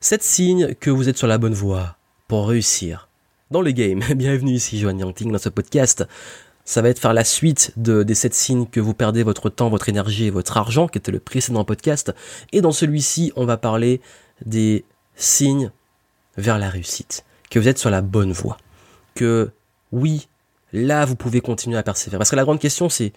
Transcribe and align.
7 0.00 0.22
signes 0.22 0.74
que 0.76 0.90
vous 0.90 1.08
êtes 1.08 1.18
sur 1.18 1.26
la 1.26 1.38
bonne 1.38 1.54
voie 1.54 1.96
pour 2.28 2.46
réussir 2.46 3.08
dans 3.50 3.62
le 3.62 3.72
game. 3.72 4.00
Bienvenue 4.14 4.52
ici, 4.52 4.78
Joanne 4.78 5.00
Yangting, 5.00 5.32
dans 5.32 5.38
ce 5.38 5.48
podcast. 5.48 6.06
Ça 6.64 6.82
va 6.82 6.90
être 6.90 7.00
faire 7.00 7.14
la 7.14 7.24
suite 7.24 7.72
de, 7.76 8.04
des 8.04 8.14
7 8.14 8.32
signes 8.32 8.66
que 8.66 8.78
vous 8.78 8.94
perdez 8.94 9.24
votre 9.24 9.50
temps, 9.50 9.68
votre 9.68 9.88
énergie 9.88 10.26
et 10.26 10.30
votre 10.30 10.56
argent, 10.56 10.86
qui 10.86 10.98
était 10.98 11.10
le 11.10 11.18
précédent 11.18 11.64
podcast. 11.64 12.14
Et 12.52 12.60
dans 12.60 12.70
celui-ci, 12.70 13.32
on 13.34 13.44
va 13.44 13.56
parler 13.56 14.00
des 14.46 14.84
signes 15.16 15.72
vers 16.36 16.60
la 16.60 16.70
réussite. 16.70 17.24
Que 17.50 17.58
vous 17.58 17.66
êtes 17.66 17.78
sur 17.78 17.90
la 17.90 18.00
bonne 18.00 18.30
voie. 18.30 18.58
Que 19.16 19.50
oui, 19.90 20.28
là, 20.72 21.06
vous 21.06 21.16
pouvez 21.16 21.40
continuer 21.40 21.76
à 21.76 21.82
persévérer. 21.82 22.18
Parce 22.18 22.30
que 22.30 22.36
la 22.36 22.44
grande 22.44 22.60
question, 22.60 22.88
c'est 22.88 23.12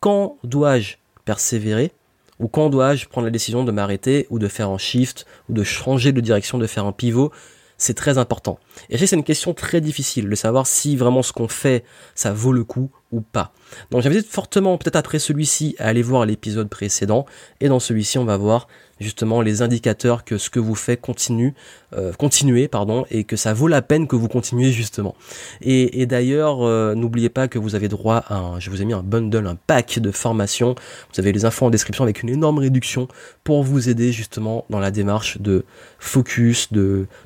quand 0.00 0.38
dois-je 0.42 0.94
persévérer 1.26 1.92
ou 2.40 2.48
quand 2.48 2.70
dois-je 2.70 3.06
prendre 3.06 3.26
la 3.26 3.30
décision 3.30 3.64
de 3.64 3.72
m'arrêter 3.72 4.26
ou 4.30 4.38
de 4.38 4.48
faire 4.48 4.70
un 4.70 4.78
shift 4.78 5.26
ou 5.48 5.52
de 5.52 5.62
changer 5.62 6.12
de 6.12 6.20
direction, 6.20 6.58
de 6.58 6.66
faire 6.66 6.86
un 6.86 6.92
pivot? 6.92 7.32
C'est 7.76 7.94
très 7.94 8.18
important. 8.18 8.58
Et 8.88 8.96
c'est 8.98 9.16
une 9.16 9.24
question 9.24 9.52
très 9.52 9.80
difficile 9.80 10.28
de 10.28 10.34
savoir 10.34 10.66
si 10.66 10.96
vraiment 10.96 11.22
ce 11.22 11.32
qu'on 11.32 11.48
fait, 11.48 11.84
ça 12.14 12.32
vaut 12.32 12.52
le 12.52 12.64
coup 12.64 12.90
pas. 13.20 13.52
Donc 13.90 14.02
j'invite 14.02 14.26
fortement, 14.26 14.78
peut-être 14.78 14.96
après 14.96 15.18
celui-ci, 15.18 15.76
à 15.78 15.88
aller 15.88 16.02
voir 16.02 16.26
l'épisode 16.26 16.68
précédent. 16.68 17.26
Et 17.60 17.68
dans 17.68 17.80
celui-ci, 17.80 18.18
on 18.18 18.24
va 18.24 18.36
voir 18.36 18.66
justement 19.00 19.40
les 19.40 19.62
indicateurs 19.62 20.24
que 20.24 20.38
ce 20.38 20.50
que 20.50 20.60
vous 20.60 20.74
faites 20.74 21.00
continue, 21.00 21.54
euh, 21.94 22.12
continuer, 22.12 22.68
pardon, 22.68 23.04
et 23.10 23.24
que 23.24 23.36
ça 23.36 23.52
vaut 23.52 23.66
la 23.66 23.82
peine 23.82 24.06
que 24.06 24.16
vous 24.16 24.28
continuez 24.28 24.70
justement. 24.70 25.16
Et, 25.60 26.06
d'ailleurs, 26.06 26.62
euh, 26.62 26.94
n'oubliez 26.94 27.28
pas 27.28 27.48
que 27.48 27.58
vous 27.58 27.74
avez 27.74 27.88
droit 27.88 28.16
à 28.28 28.36
un, 28.36 28.60
je 28.60 28.70
vous 28.70 28.82
ai 28.82 28.84
mis 28.84 28.92
un 28.92 29.02
bundle, 29.02 29.46
un 29.46 29.56
pack 29.56 29.98
de 29.98 30.10
formation. 30.10 30.74
Vous 31.12 31.20
avez 31.20 31.32
les 31.32 31.44
infos 31.44 31.66
en 31.66 31.70
description 31.70 32.04
avec 32.04 32.22
une 32.22 32.28
énorme 32.28 32.58
réduction 32.58 33.08
pour 33.42 33.62
vous 33.62 33.88
aider 33.88 34.12
justement 34.12 34.64
dans 34.70 34.80
la 34.80 34.90
démarche 34.90 35.38
de 35.40 35.64
focus, 35.98 36.72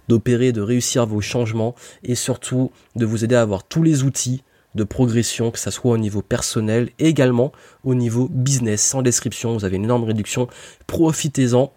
d'opérer, 0.08 0.52
de 0.52 0.60
réussir 0.60 1.06
vos 1.06 1.20
changements 1.20 1.74
et 2.02 2.14
surtout 2.14 2.70
de 2.96 3.04
vous 3.04 3.24
aider 3.24 3.34
à 3.34 3.42
avoir 3.42 3.64
tous 3.64 3.82
les 3.82 4.04
outils 4.04 4.42
de 4.74 4.84
progression, 4.84 5.50
que 5.50 5.58
ce 5.58 5.70
soit 5.70 5.92
au 5.92 5.98
niveau 5.98 6.22
personnel, 6.22 6.90
également 6.98 7.52
au 7.84 7.94
niveau 7.94 8.28
business. 8.30 8.82
Sans 8.82 9.02
description, 9.02 9.54
vous 9.54 9.64
avez 9.64 9.76
une 9.76 9.84
énorme 9.84 10.04
réduction. 10.04 10.48
Profitez-en. 10.86 11.72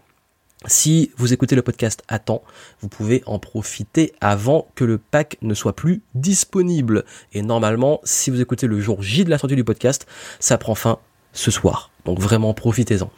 Si 0.68 1.12
vous 1.18 1.34
écoutez 1.34 1.56
le 1.56 1.64
podcast 1.64 2.04
à 2.08 2.20
temps, 2.20 2.44
vous 2.82 2.88
pouvez 2.88 3.24
en 3.26 3.40
profiter 3.40 4.14
avant 4.22 4.68
que 4.76 4.84
le 4.84 5.00
pack 5.00 5.38
ne 5.42 5.56
soit 5.56 5.76
plus 5.76 6.04
disponible. 6.14 7.04
Et 7.34 7.42
normalement, 7.42 8.00
si 8.04 8.30
vous 8.30 8.42
écoutez 8.42 8.68
le 8.68 8.80
jour 8.80 9.02
J 9.02 9.26
de 9.26 9.32
la 9.32 9.40
sortie 9.40 9.56
du 9.56 9.64
podcast, 9.64 10.06
ça 10.40 10.60
prend 10.60 10.76
fin 10.76 11.00
ce 11.34 11.50
soir. 11.50 11.90
Donc 12.06 12.20
vraiment 12.20 12.54
profitez-en. 12.54 13.10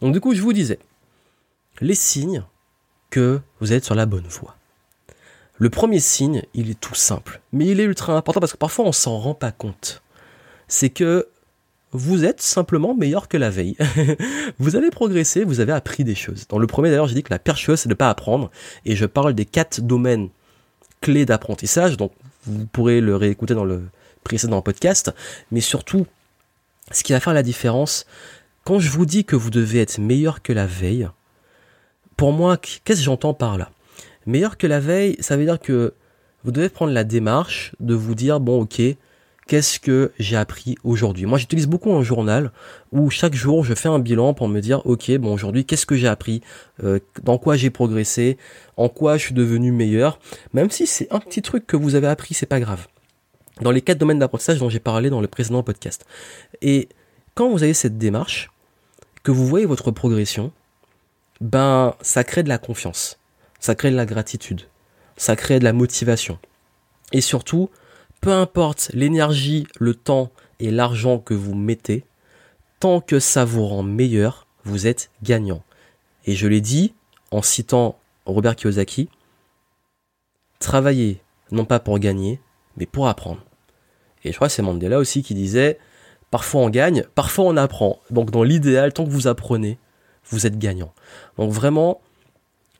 Donc 0.00 0.12
du 0.12 0.20
coup, 0.20 0.32
je 0.32 0.42
vous 0.42 0.52
disais, 0.52 0.78
les 1.80 1.96
signes 1.96 2.44
que 3.10 3.40
vous 3.60 3.72
êtes 3.72 3.84
sur 3.84 3.96
la 3.96 4.06
bonne 4.06 4.26
voie. 4.28 4.56
Le 5.62 5.70
premier 5.70 6.00
signe, 6.00 6.42
il 6.54 6.70
est 6.70 6.80
tout 6.80 6.96
simple, 6.96 7.40
mais 7.52 7.66
il 7.66 7.78
est 7.78 7.84
ultra 7.84 8.16
important 8.16 8.40
parce 8.40 8.50
que 8.50 8.58
parfois 8.58 8.84
on 8.84 8.90
s'en 8.90 9.16
rend 9.16 9.34
pas 9.34 9.52
compte. 9.52 10.02
C'est 10.66 10.90
que 10.90 11.28
vous 11.92 12.24
êtes 12.24 12.42
simplement 12.42 12.96
meilleur 12.96 13.28
que 13.28 13.36
la 13.36 13.48
veille. 13.48 13.76
vous 14.58 14.74
avez 14.74 14.90
progressé, 14.90 15.44
vous 15.44 15.60
avez 15.60 15.70
appris 15.70 16.02
des 16.02 16.16
choses. 16.16 16.48
Dans 16.48 16.58
le 16.58 16.66
premier 16.66 16.90
d'ailleurs, 16.90 17.06
j'ai 17.06 17.14
dit 17.14 17.22
que 17.22 17.32
la 17.32 17.38
pire 17.38 17.56
chose 17.56 17.78
c'est 17.78 17.88
de 17.88 17.94
ne 17.94 17.96
pas 17.96 18.10
apprendre 18.10 18.50
et 18.84 18.96
je 18.96 19.06
parle 19.06 19.34
des 19.34 19.44
quatre 19.44 19.80
domaines 19.80 20.30
clés 21.00 21.26
d'apprentissage, 21.26 21.96
donc 21.96 22.10
vous 22.44 22.66
pourrez 22.66 23.00
le 23.00 23.14
réécouter 23.14 23.54
dans 23.54 23.64
le 23.64 23.84
précédent 24.24 24.62
podcast, 24.62 25.12
mais 25.52 25.60
surtout 25.60 26.08
ce 26.90 27.04
qui 27.04 27.12
va 27.12 27.20
faire 27.20 27.34
la 27.34 27.44
différence 27.44 28.04
quand 28.64 28.80
je 28.80 28.90
vous 28.90 29.06
dis 29.06 29.24
que 29.24 29.36
vous 29.36 29.50
devez 29.50 29.78
être 29.78 29.98
meilleur 29.98 30.42
que 30.42 30.52
la 30.52 30.66
veille. 30.66 31.08
Pour 32.16 32.32
moi, 32.32 32.56
qu'est-ce 32.56 32.98
que 32.98 33.04
j'entends 33.04 33.32
par 33.32 33.58
là? 33.58 33.70
Meilleur 34.26 34.56
que 34.56 34.66
la 34.66 34.80
veille, 34.80 35.16
ça 35.20 35.36
veut 35.36 35.44
dire 35.44 35.60
que 35.60 35.94
vous 36.44 36.50
devez 36.50 36.68
prendre 36.68 36.92
la 36.92 37.04
démarche 37.04 37.72
de 37.80 37.94
vous 37.94 38.14
dire, 38.14 38.40
bon 38.40 38.62
ok, 38.62 38.80
qu'est-ce 39.46 39.80
que 39.80 40.12
j'ai 40.18 40.36
appris 40.36 40.76
aujourd'hui? 40.84 41.26
Moi 41.26 41.38
j'utilise 41.38 41.66
beaucoup 41.66 41.92
un 41.92 42.02
journal 42.02 42.52
où 42.90 43.10
chaque 43.10 43.34
jour 43.34 43.64
je 43.64 43.74
fais 43.74 43.88
un 43.88 43.98
bilan 43.98 44.34
pour 44.34 44.48
me 44.48 44.60
dire, 44.60 44.84
ok, 44.86 45.10
bon 45.18 45.32
aujourd'hui, 45.34 45.64
qu'est-ce 45.64 45.86
que 45.86 45.96
j'ai 45.96 46.08
appris? 46.08 46.42
Euh, 46.82 46.98
Dans 47.22 47.38
quoi 47.38 47.56
j'ai 47.56 47.70
progressé? 47.70 48.38
En 48.76 48.88
quoi 48.88 49.16
je 49.16 49.24
suis 49.26 49.34
devenu 49.34 49.72
meilleur? 49.72 50.18
Même 50.52 50.70
si 50.70 50.86
c'est 50.86 51.12
un 51.12 51.20
petit 51.20 51.42
truc 51.42 51.66
que 51.66 51.76
vous 51.76 51.94
avez 51.94 52.06
appris, 52.08 52.34
c'est 52.34 52.46
pas 52.46 52.60
grave. 52.60 52.86
Dans 53.60 53.70
les 53.70 53.82
quatre 53.82 53.98
domaines 53.98 54.18
d'apprentissage 54.18 54.58
dont 54.58 54.70
j'ai 54.70 54.80
parlé 54.80 55.10
dans 55.10 55.20
le 55.20 55.28
précédent 55.28 55.62
podcast. 55.62 56.06
Et 56.62 56.88
quand 57.34 57.50
vous 57.50 57.62
avez 57.62 57.74
cette 57.74 57.98
démarche, 57.98 58.50
que 59.22 59.30
vous 59.30 59.46
voyez 59.46 59.66
votre 59.66 59.90
progression, 59.90 60.52
ben 61.40 61.94
ça 62.00 62.24
crée 62.24 62.42
de 62.42 62.48
la 62.48 62.58
confiance 62.58 63.18
ça 63.62 63.76
crée 63.76 63.92
de 63.92 63.96
la 63.96 64.06
gratitude, 64.06 64.62
ça 65.16 65.36
crée 65.36 65.60
de 65.60 65.64
la 65.64 65.72
motivation. 65.72 66.40
Et 67.12 67.20
surtout, 67.20 67.70
peu 68.20 68.32
importe 68.32 68.90
l'énergie, 68.92 69.68
le 69.78 69.94
temps 69.94 70.32
et 70.58 70.72
l'argent 70.72 71.20
que 71.20 71.32
vous 71.32 71.54
mettez, 71.54 72.04
tant 72.80 73.00
que 73.00 73.20
ça 73.20 73.44
vous 73.44 73.64
rend 73.64 73.84
meilleur, 73.84 74.48
vous 74.64 74.88
êtes 74.88 75.10
gagnant. 75.22 75.62
Et 76.26 76.34
je 76.34 76.48
l'ai 76.48 76.60
dit 76.60 76.92
en 77.30 77.40
citant 77.40 78.00
Robert 78.26 78.56
Kiyosaki, 78.56 79.08
travaillez 80.58 81.22
non 81.52 81.64
pas 81.64 81.78
pour 81.78 82.00
gagner, 82.00 82.40
mais 82.76 82.86
pour 82.86 83.06
apprendre. 83.06 83.44
Et 84.24 84.32
je 84.32 84.36
crois 84.36 84.48
que 84.48 84.54
c'est 84.54 84.62
Mandela 84.62 84.98
aussi 84.98 85.22
qui 85.22 85.34
disait, 85.34 85.78
parfois 86.32 86.62
on 86.62 86.68
gagne, 86.68 87.04
parfois 87.14 87.44
on 87.44 87.56
apprend. 87.56 88.00
Donc 88.10 88.32
dans 88.32 88.42
l'idéal, 88.42 88.92
tant 88.92 89.04
que 89.04 89.10
vous 89.10 89.28
apprenez, 89.28 89.78
vous 90.24 90.48
êtes 90.48 90.58
gagnant. 90.58 90.92
Donc 91.38 91.52
vraiment, 91.52 92.00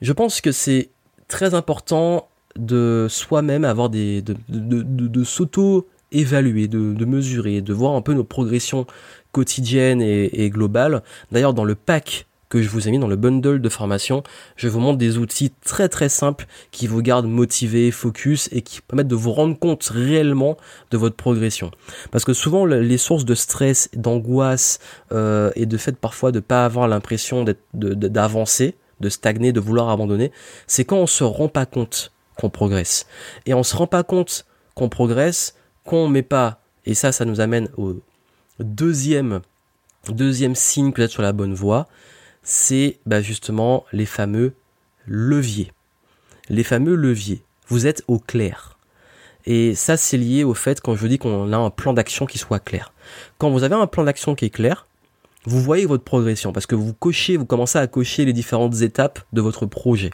je 0.03 0.11
pense 0.11 0.41
que 0.41 0.51
c'est 0.51 0.89
très 1.29 1.55
important 1.55 2.27
de 2.57 3.07
soi-même 3.09 3.63
avoir 3.63 3.89
des 3.89 4.21
de, 4.21 4.35
de, 4.49 5.23
s'auto-évaluer, 5.23 6.67
de, 6.67 7.05
mesurer, 7.05 7.61
de 7.61 7.73
voir 7.73 7.95
un 7.95 8.01
peu 8.01 8.13
nos 8.13 8.25
progressions 8.25 8.85
quotidiennes 9.31 10.01
et, 10.01 10.49
globales. 10.49 11.01
D'ailleurs, 11.31 11.53
dans 11.53 11.63
le 11.63 11.73
pack 11.73 12.27
que 12.49 12.61
je 12.61 12.69
vous 12.69 12.87
ai 12.87 12.91
mis 12.91 12.99
dans 12.99 13.07
le 13.07 13.15
bundle 13.15 13.61
de 13.61 13.69
formation, 13.69 14.21
je 14.57 14.67
vous 14.67 14.79
montre 14.79 14.99
des 14.99 15.17
outils 15.17 15.51
très 15.65 15.89
très 15.89 16.09
simples 16.09 16.45
qui 16.69 16.85
vous 16.85 17.01
gardent 17.01 17.25
motivé, 17.25 17.89
focus 17.89 18.49
et 18.51 18.61
qui 18.61 18.81
permettent 18.81 19.07
de 19.07 19.15
vous 19.15 19.31
rendre 19.31 19.57
compte 19.57 19.85
réellement 19.85 20.57
de 20.91 20.97
votre 20.97 21.15
progression. 21.15 21.71
Parce 22.11 22.25
que 22.25 22.33
souvent 22.33 22.65
les 22.65 22.97
sources 22.97 23.25
de 23.25 23.35
stress, 23.35 23.89
d'angoisse 23.95 24.79
euh, 25.13 25.49
et 25.55 25.65
de 25.65 25.77
fait 25.77 25.97
parfois 25.97 26.31
de 26.33 26.41
pas 26.41 26.65
avoir 26.65 26.87
l'impression 26.89 27.45
d'avancer, 27.73 28.75
de 28.99 29.09
stagner, 29.09 29.51
de 29.51 29.59
vouloir 29.59 29.89
abandonner, 29.89 30.31
c'est 30.67 30.85
quand 30.85 30.97
on 30.97 31.07
se 31.07 31.23
rend 31.23 31.47
pas 31.47 31.65
compte 31.65 32.11
qu'on 32.37 32.49
progresse. 32.49 33.05
Et 33.45 33.53
on 33.53 33.63
se 33.63 33.75
rend 33.75 33.87
pas 33.87 34.03
compte 34.03 34.45
qu'on 34.75 34.89
progresse, 34.89 35.55
qu'on 35.85 36.07
met 36.07 36.23
pas, 36.23 36.59
et 36.85 36.93
ça, 36.93 37.11
ça 37.11 37.25
nous 37.25 37.41
amène 37.41 37.69
au 37.77 38.01
deuxième, 38.59 39.41
deuxième 40.09 40.55
signe 40.55 40.91
que 40.91 41.01
vous 41.01 41.05
êtes 41.05 41.11
sur 41.11 41.21
la 41.21 41.33
bonne 41.33 41.53
voie, 41.53 41.87
c'est 42.41 42.99
bah, 43.05 43.21
justement 43.21 43.85
les 43.93 44.05
fameux 44.05 44.53
leviers. 45.07 45.71
Les 46.49 46.63
fameux 46.63 46.95
leviers. 46.95 47.41
Vous 47.67 47.87
êtes 47.87 48.03
au 48.07 48.19
clair. 48.19 48.77
Et 49.45 49.75
ça, 49.75 49.97
c'est 49.97 50.17
lié 50.17 50.43
au 50.43 50.53
fait 50.53 50.81
quand 50.81 50.95
je 50.95 51.07
dis 51.07 51.17
qu'on 51.17 51.51
a 51.51 51.57
un 51.57 51.69
plan 51.69 51.93
d'action 51.93 52.25
qui 52.25 52.37
soit 52.37 52.59
clair. 52.59 52.93
Quand 53.37 53.49
vous 53.49 53.63
avez 53.63 53.75
un 53.75 53.87
plan 53.87 54.03
d'action 54.03 54.35
qui 54.35 54.45
est 54.45 54.49
clair, 54.49 54.87
vous 55.45 55.61
voyez 55.61 55.85
votre 55.85 56.03
progression 56.03 56.53
parce 56.53 56.65
que 56.65 56.75
vous 56.75 56.93
cochez, 56.93 57.37
vous 57.37 57.45
commencez 57.45 57.77
à 57.77 57.87
cocher 57.87 58.25
les 58.25 58.33
différentes 58.33 58.81
étapes 58.81 59.19
de 59.33 59.41
votre 59.41 59.65
projet. 59.65 60.11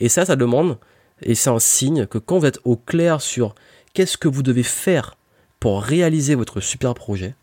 Et 0.00 0.08
ça, 0.08 0.24
ça 0.24 0.36
demande, 0.36 0.78
et 1.22 1.34
c'est 1.34 1.50
un 1.50 1.58
signe 1.58 2.06
que 2.06 2.18
quand 2.18 2.38
vous 2.38 2.46
êtes 2.46 2.60
au 2.64 2.76
clair 2.76 3.20
sur 3.20 3.54
qu'est-ce 3.94 4.18
que 4.18 4.28
vous 4.28 4.42
devez 4.42 4.62
faire 4.62 5.16
pour 5.60 5.82
réaliser 5.82 6.34
votre 6.34 6.60
super 6.60 6.94
projet, 6.94 7.34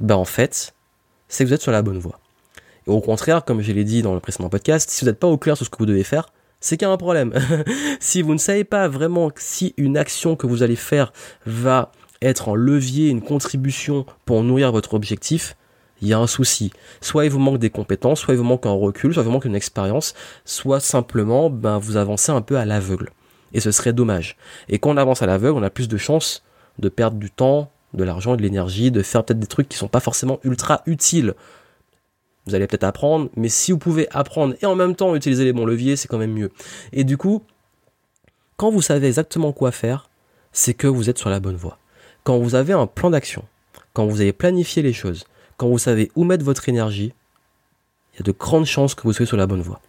ben 0.00 0.16
en 0.16 0.24
fait, 0.24 0.74
c'est 1.28 1.44
que 1.44 1.48
vous 1.48 1.54
êtes 1.54 1.62
sur 1.62 1.72
la 1.72 1.82
bonne 1.82 1.98
voie. 1.98 2.20
Et 2.86 2.90
au 2.90 3.00
contraire, 3.00 3.44
comme 3.44 3.60
je 3.60 3.72
l'ai 3.72 3.84
dit 3.84 4.02
dans 4.02 4.14
le 4.14 4.20
précédent 4.20 4.48
podcast, 4.48 4.90
si 4.90 5.04
vous 5.04 5.10
n'êtes 5.10 5.20
pas 5.20 5.26
au 5.26 5.38
clair 5.38 5.56
sur 5.56 5.66
ce 5.66 5.70
que 5.70 5.78
vous 5.78 5.86
devez 5.86 6.04
faire, 6.04 6.30
c'est 6.60 6.76
qu'il 6.76 6.86
y 6.86 6.90
a 6.90 6.92
un 6.92 6.96
problème. 6.96 7.32
si 8.00 8.22
vous 8.22 8.32
ne 8.32 8.38
savez 8.38 8.64
pas 8.64 8.88
vraiment 8.88 9.30
si 9.36 9.74
une 9.76 9.96
action 9.96 10.36
que 10.36 10.46
vous 10.46 10.62
allez 10.62 10.76
faire 10.76 11.12
va 11.46 11.92
être 12.22 12.48
un 12.48 12.54
levier, 12.54 13.08
une 13.08 13.22
contribution 13.22 14.06
pour 14.24 14.42
nourrir 14.42 14.72
votre 14.72 14.94
objectif, 14.94 15.56
il 16.00 16.08
y 16.08 16.12
a 16.12 16.18
un 16.18 16.26
souci. 16.26 16.72
Soit 17.00 17.24
il 17.24 17.30
vous 17.30 17.38
manque 17.38 17.58
des 17.58 17.70
compétences, 17.70 18.20
soit 18.20 18.34
il 18.34 18.38
vous 18.38 18.44
manque 18.44 18.66
un 18.66 18.72
recul, 18.72 19.12
soit 19.12 19.22
il 19.22 19.26
vous 19.26 19.32
manque 19.32 19.44
une 19.44 19.56
expérience, 19.56 20.14
soit 20.44 20.80
simplement 20.80 21.50
ben, 21.50 21.78
vous 21.78 21.96
avancez 21.96 22.32
un 22.32 22.42
peu 22.42 22.56
à 22.56 22.64
l'aveugle. 22.64 23.10
Et 23.52 23.60
ce 23.60 23.70
serait 23.70 23.92
dommage. 23.92 24.36
Et 24.68 24.78
quand 24.78 24.90
on 24.90 24.96
avance 24.96 25.22
à 25.22 25.26
l'aveugle, 25.26 25.58
on 25.58 25.62
a 25.62 25.70
plus 25.70 25.88
de 25.88 25.96
chances 25.96 26.42
de 26.78 26.88
perdre 26.88 27.16
du 27.16 27.30
temps, 27.30 27.70
de 27.94 28.04
l'argent, 28.04 28.36
de 28.36 28.42
l'énergie, 28.42 28.90
de 28.90 29.02
faire 29.02 29.24
peut-être 29.24 29.40
des 29.40 29.46
trucs 29.46 29.68
qui 29.68 29.78
sont 29.78 29.88
pas 29.88 30.00
forcément 30.00 30.38
ultra 30.44 30.82
utiles. 30.86 31.34
Vous 32.46 32.54
allez 32.54 32.66
peut-être 32.66 32.84
apprendre, 32.84 33.28
mais 33.36 33.48
si 33.48 33.72
vous 33.72 33.78
pouvez 33.78 34.08
apprendre 34.10 34.54
et 34.62 34.66
en 34.66 34.74
même 34.74 34.94
temps 34.94 35.14
utiliser 35.14 35.44
les 35.44 35.52
bons 35.52 35.66
leviers, 35.66 35.96
c'est 35.96 36.08
quand 36.08 36.18
même 36.18 36.32
mieux. 36.32 36.50
Et 36.92 37.04
du 37.04 37.16
coup, 37.16 37.42
quand 38.56 38.70
vous 38.70 38.82
savez 38.82 39.06
exactement 39.06 39.52
quoi 39.52 39.70
faire, 39.70 40.08
c'est 40.52 40.74
que 40.74 40.86
vous 40.86 41.10
êtes 41.10 41.18
sur 41.18 41.30
la 41.30 41.40
bonne 41.40 41.56
voie. 41.56 41.78
Quand 42.24 42.38
vous 42.38 42.54
avez 42.54 42.72
un 42.72 42.86
plan 42.86 43.10
d'action, 43.10 43.44
quand 43.92 44.06
vous 44.06 44.20
avez 44.20 44.32
planifié 44.32 44.82
les 44.82 44.92
choses, 44.92 45.24
quand 45.58 45.68
vous 45.68 45.78
savez 45.78 46.10
où 46.16 46.24
mettre 46.24 46.44
votre 46.44 46.68
énergie, 46.70 47.12
il 48.14 48.18
y 48.18 48.20
a 48.20 48.22
de 48.22 48.32
grandes 48.32 48.64
chances 48.64 48.94
que 48.94 49.02
vous 49.02 49.12
soyez 49.12 49.26
sur 49.26 49.36
la 49.36 49.46
bonne 49.46 49.60
voie. 49.60 49.80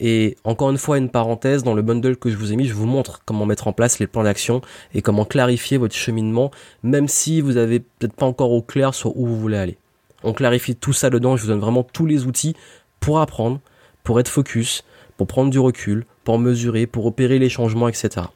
Et 0.00 0.36
encore 0.44 0.70
une 0.70 0.78
fois, 0.78 0.96
une 0.96 1.10
parenthèse, 1.10 1.64
dans 1.64 1.74
le 1.74 1.82
bundle 1.82 2.16
que 2.16 2.30
je 2.30 2.36
vous 2.36 2.52
ai 2.52 2.56
mis, 2.56 2.66
je 2.66 2.74
vous 2.74 2.86
montre 2.86 3.20
comment 3.24 3.46
mettre 3.46 3.66
en 3.66 3.72
place 3.72 3.98
les 3.98 4.06
plans 4.06 4.22
d'action 4.22 4.60
et 4.94 5.02
comment 5.02 5.24
clarifier 5.24 5.76
votre 5.76 5.94
cheminement, 5.94 6.52
même 6.84 7.08
si 7.08 7.40
vous 7.40 7.56
avez 7.56 7.80
peut-être 7.80 8.14
pas 8.14 8.26
encore 8.26 8.52
au 8.52 8.62
clair 8.62 8.94
sur 8.94 9.16
où 9.16 9.26
vous 9.26 9.38
voulez 9.38 9.58
aller. 9.58 9.76
On 10.22 10.32
clarifie 10.32 10.76
tout 10.76 10.92
ça 10.92 11.10
dedans, 11.10 11.36
je 11.36 11.42
vous 11.42 11.48
donne 11.48 11.60
vraiment 11.60 11.82
tous 11.82 12.06
les 12.06 12.26
outils 12.26 12.54
pour 13.00 13.18
apprendre, 13.18 13.60
pour 14.04 14.20
être 14.20 14.28
focus, 14.28 14.84
pour 15.16 15.26
prendre 15.26 15.50
du 15.50 15.58
recul, 15.58 16.06
pour 16.22 16.38
mesurer, 16.38 16.86
pour 16.86 17.06
opérer 17.06 17.40
les 17.40 17.48
changements, 17.48 17.88
etc. 17.88 18.26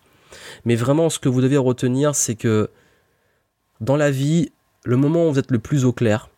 Mais 0.65 0.75
vraiment, 0.75 1.11
ce 1.11 1.21
que 1.21 1.29
vous 1.29 1.41
devez 1.41 1.57
retenir, 1.59 2.17
c'est 2.17 2.35
que 2.35 2.71
dans 3.81 3.97
la 3.97 4.11
vie, 4.11 4.51
le 4.85 4.97
moment 4.97 5.27
où 5.27 5.33
vous 5.33 5.39
êtes 5.39 5.51
le 5.51 5.59
plus 5.59 5.85
au 5.85 5.93
clair, 5.93 6.29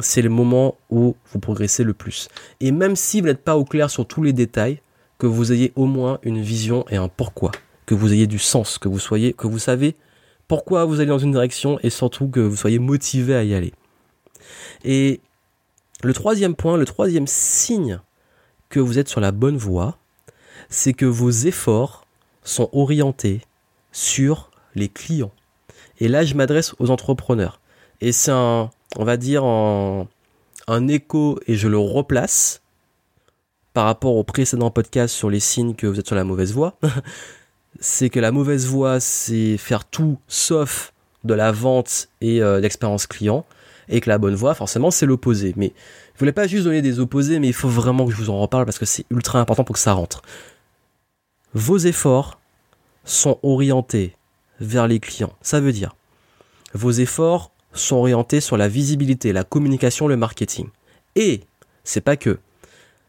c'est 0.00 0.22
le 0.22 0.28
moment 0.28 0.76
où 0.90 1.16
vous 1.32 1.38
progressez 1.38 1.84
le 1.84 1.94
plus. 1.94 2.28
Et 2.60 2.72
même 2.72 2.96
si 2.96 3.20
vous 3.20 3.26
n'êtes 3.26 3.44
pas 3.44 3.56
au 3.56 3.64
clair 3.64 3.90
sur 3.90 4.06
tous 4.06 4.22
les 4.22 4.32
détails, 4.32 4.80
que 5.18 5.26
vous 5.26 5.52
ayez 5.52 5.72
au 5.76 5.86
moins 5.86 6.18
une 6.22 6.40
vision 6.40 6.84
et 6.90 6.96
un 6.96 7.08
pourquoi, 7.08 7.52
que 7.86 7.94
vous 7.94 8.12
ayez 8.12 8.26
du 8.26 8.38
sens, 8.38 8.78
que 8.78 8.88
vous 8.88 8.98
soyez, 8.98 9.32
que 9.32 9.46
vous 9.46 9.58
savez 9.58 9.96
pourquoi 10.48 10.84
vous 10.84 11.00
allez 11.00 11.08
dans 11.08 11.18
une 11.18 11.32
direction 11.32 11.78
et 11.82 11.90
surtout 11.90 12.28
que 12.28 12.40
vous 12.40 12.56
soyez 12.56 12.78
motivé 12.78 13.34
à 13.34 13.42
y 13.42 13.54
aller. 13.54 13.72
Et 14.84 15.20
le 16.02 16.12
troisième 16.12 16.54
point, 16.54 16.76
le 16.76 16.84
troisième 16.84 17.26
signe 17.26 18.00
que 18.68 18.80
vous 18.80 18.98
êtes 18.98 19.08
sur 19.08 19.20
la 19.20 19.32
bonne 19.32 19.56
voie, 19.56 19.96
c'est 20.68 20.92
que 20.92 21.06
vos 21.06 21.30
efforts 21.30 22.06
sont 22.42 22.68
orientés 22.72 23.40
sur 23.92 24.50
les 24.74 24.88
clients. 24.88 25.32
Et 25.98 26.08
là, 26.08 26.24
je 26.24 26.34
m'adresse 26.34 26.74
aux 26.78 26.90
entrepreneurs. 26.90 27.60
Et 28.00 28.12
c'est 28.12 28.30
un, 28.30 28.70
on 28.96 29.04
va 29.04 29.16
dire, 29.16 29.44
un, 29.44 30.88
écho, 30.88 31.38
et 31.46 31.54
je 31.54 31.68
le 31.68 31.78
replace 31.78 32.62
par 33.72 33.86
rapport 33.86 34.16
au 34.16 34.24
précédent 34.24 34.70
podcast 34.70 35.14
sur 35.14 35.30
les 35.30 35.40
signes 35.40 35.74
que 35.74 35.86
vous 35.86 35.98
êtes 35.98 36.06
sur 36.06 36.16
la 36.16 36.24
mauvaise 36.24 36.52
voie. 36.52 36.78
c'est 37.80 38.10
que 38.10 38.20
la 38.20 38.32
mauvaise 38.32 38.66
voie, 38.66 39.00
c'est 39.00 39.56
faire 39.56 39.84
tout 39.84 40.18
sauf 40.28 40.92
de 41.24 41.34
la 41.34 41.52
vente 41.52 42.08
et 42.20 42.42
euh, 42.42 42.60
l'expérience 42.60 43.06
client. 43.06 43.44
Et 43.88 44.00
que 44.00 44.08
la 44.08 44.18
bonne 44.18 44.34
voie, 44.34 44.54
forcément, 44.54 44.90
c'est 44.90 45.06
l'opposé. 45.06 45.54
Mais 45.56 45.72
je 46.14 46.18
voulais 46.18 46.32
pas 46.32 46.48
juste 46.48 46.64
donner 46.64 46.82
des 46.82 46.98
opposés, 46.98 47.38
mais 47.38 47.46
il 47.46 47.52
faut 47.52 47.68
vraiment 47.68 48.04
que 48.06 48.10
je 48.10 48.16
vous 48.16 48.30
en 48.30 48.40
reparle 48.40 48.64
parce 48.64 48.80
que 48.80 48.84
c'est 48.84 49.06
ultra 49.10 49.38
important 49.38 49.62
pour 49.62 49.74
que 49.74 49.80
ça 49.80 49.92
rentre. 49.92 50.22
Vos 51.54 51.78
efforts 51.78 52.40
sont 53.04 53.38
orientés 53.44 54.16
vers 54.60 54.88
les 54.88 54.98
clients. 54.98 55.32
Ça 55.40 55.60
veut 55.60 55.72
dire, 55.72 55.94
vos 56.74 56.90
efforts 56.90 57.52
sont 57.76 57.96
orientés 57.96 58.40
sur 58.40 58.56
la 58.56 58.68
visibilité, 58.68 59.32
la 59.32 59.44
communication, 59.44 60.08
le 60.08 60.16
marketing. 60.16 60.68
Et, 61.14 61.42
c'est 61.84 62.00
pas 62.00 62.16
que, 62.16 62.38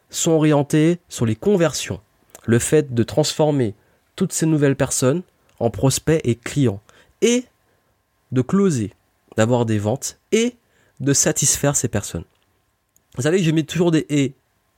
sont 0.09 0.31
orientés 0.31 0.99
sur 1.09 1.25
les 1.25 1.35
conversions, 1.35 1.99
le 2.45 2.59
fait 2.59 2.93
de 2.93 3.03
transformer 3.03 3.75
toutes 4.15 4.33
ces 4.33 4.45
nouvelles 4.45 4.75
personnes 4.75 5.23
en 5.59 5.69
prospects 5.69 6.21
et 6.23 6.35
clients, 6.35 6.81
et 7.21 7.45
de 8.31 8.41
closer, 8.41 8.93
d'avoir 9.35 9.65
des 9.65 9.79
ventes, 9.79 10.19
et 10.31 10.55
de 10.99 11.13
satisfaire 11.13 11.75
ces 11.75 11.87
personnes. 11.87 12.25
Vous 13.15 13.23
savez 13.23 13.37
que 13.37 13.43
je 13.43 13.51
mets 13.51 13.63
toujours 13.63 13.91
des 13.91 14.05
et, 14.09 14.33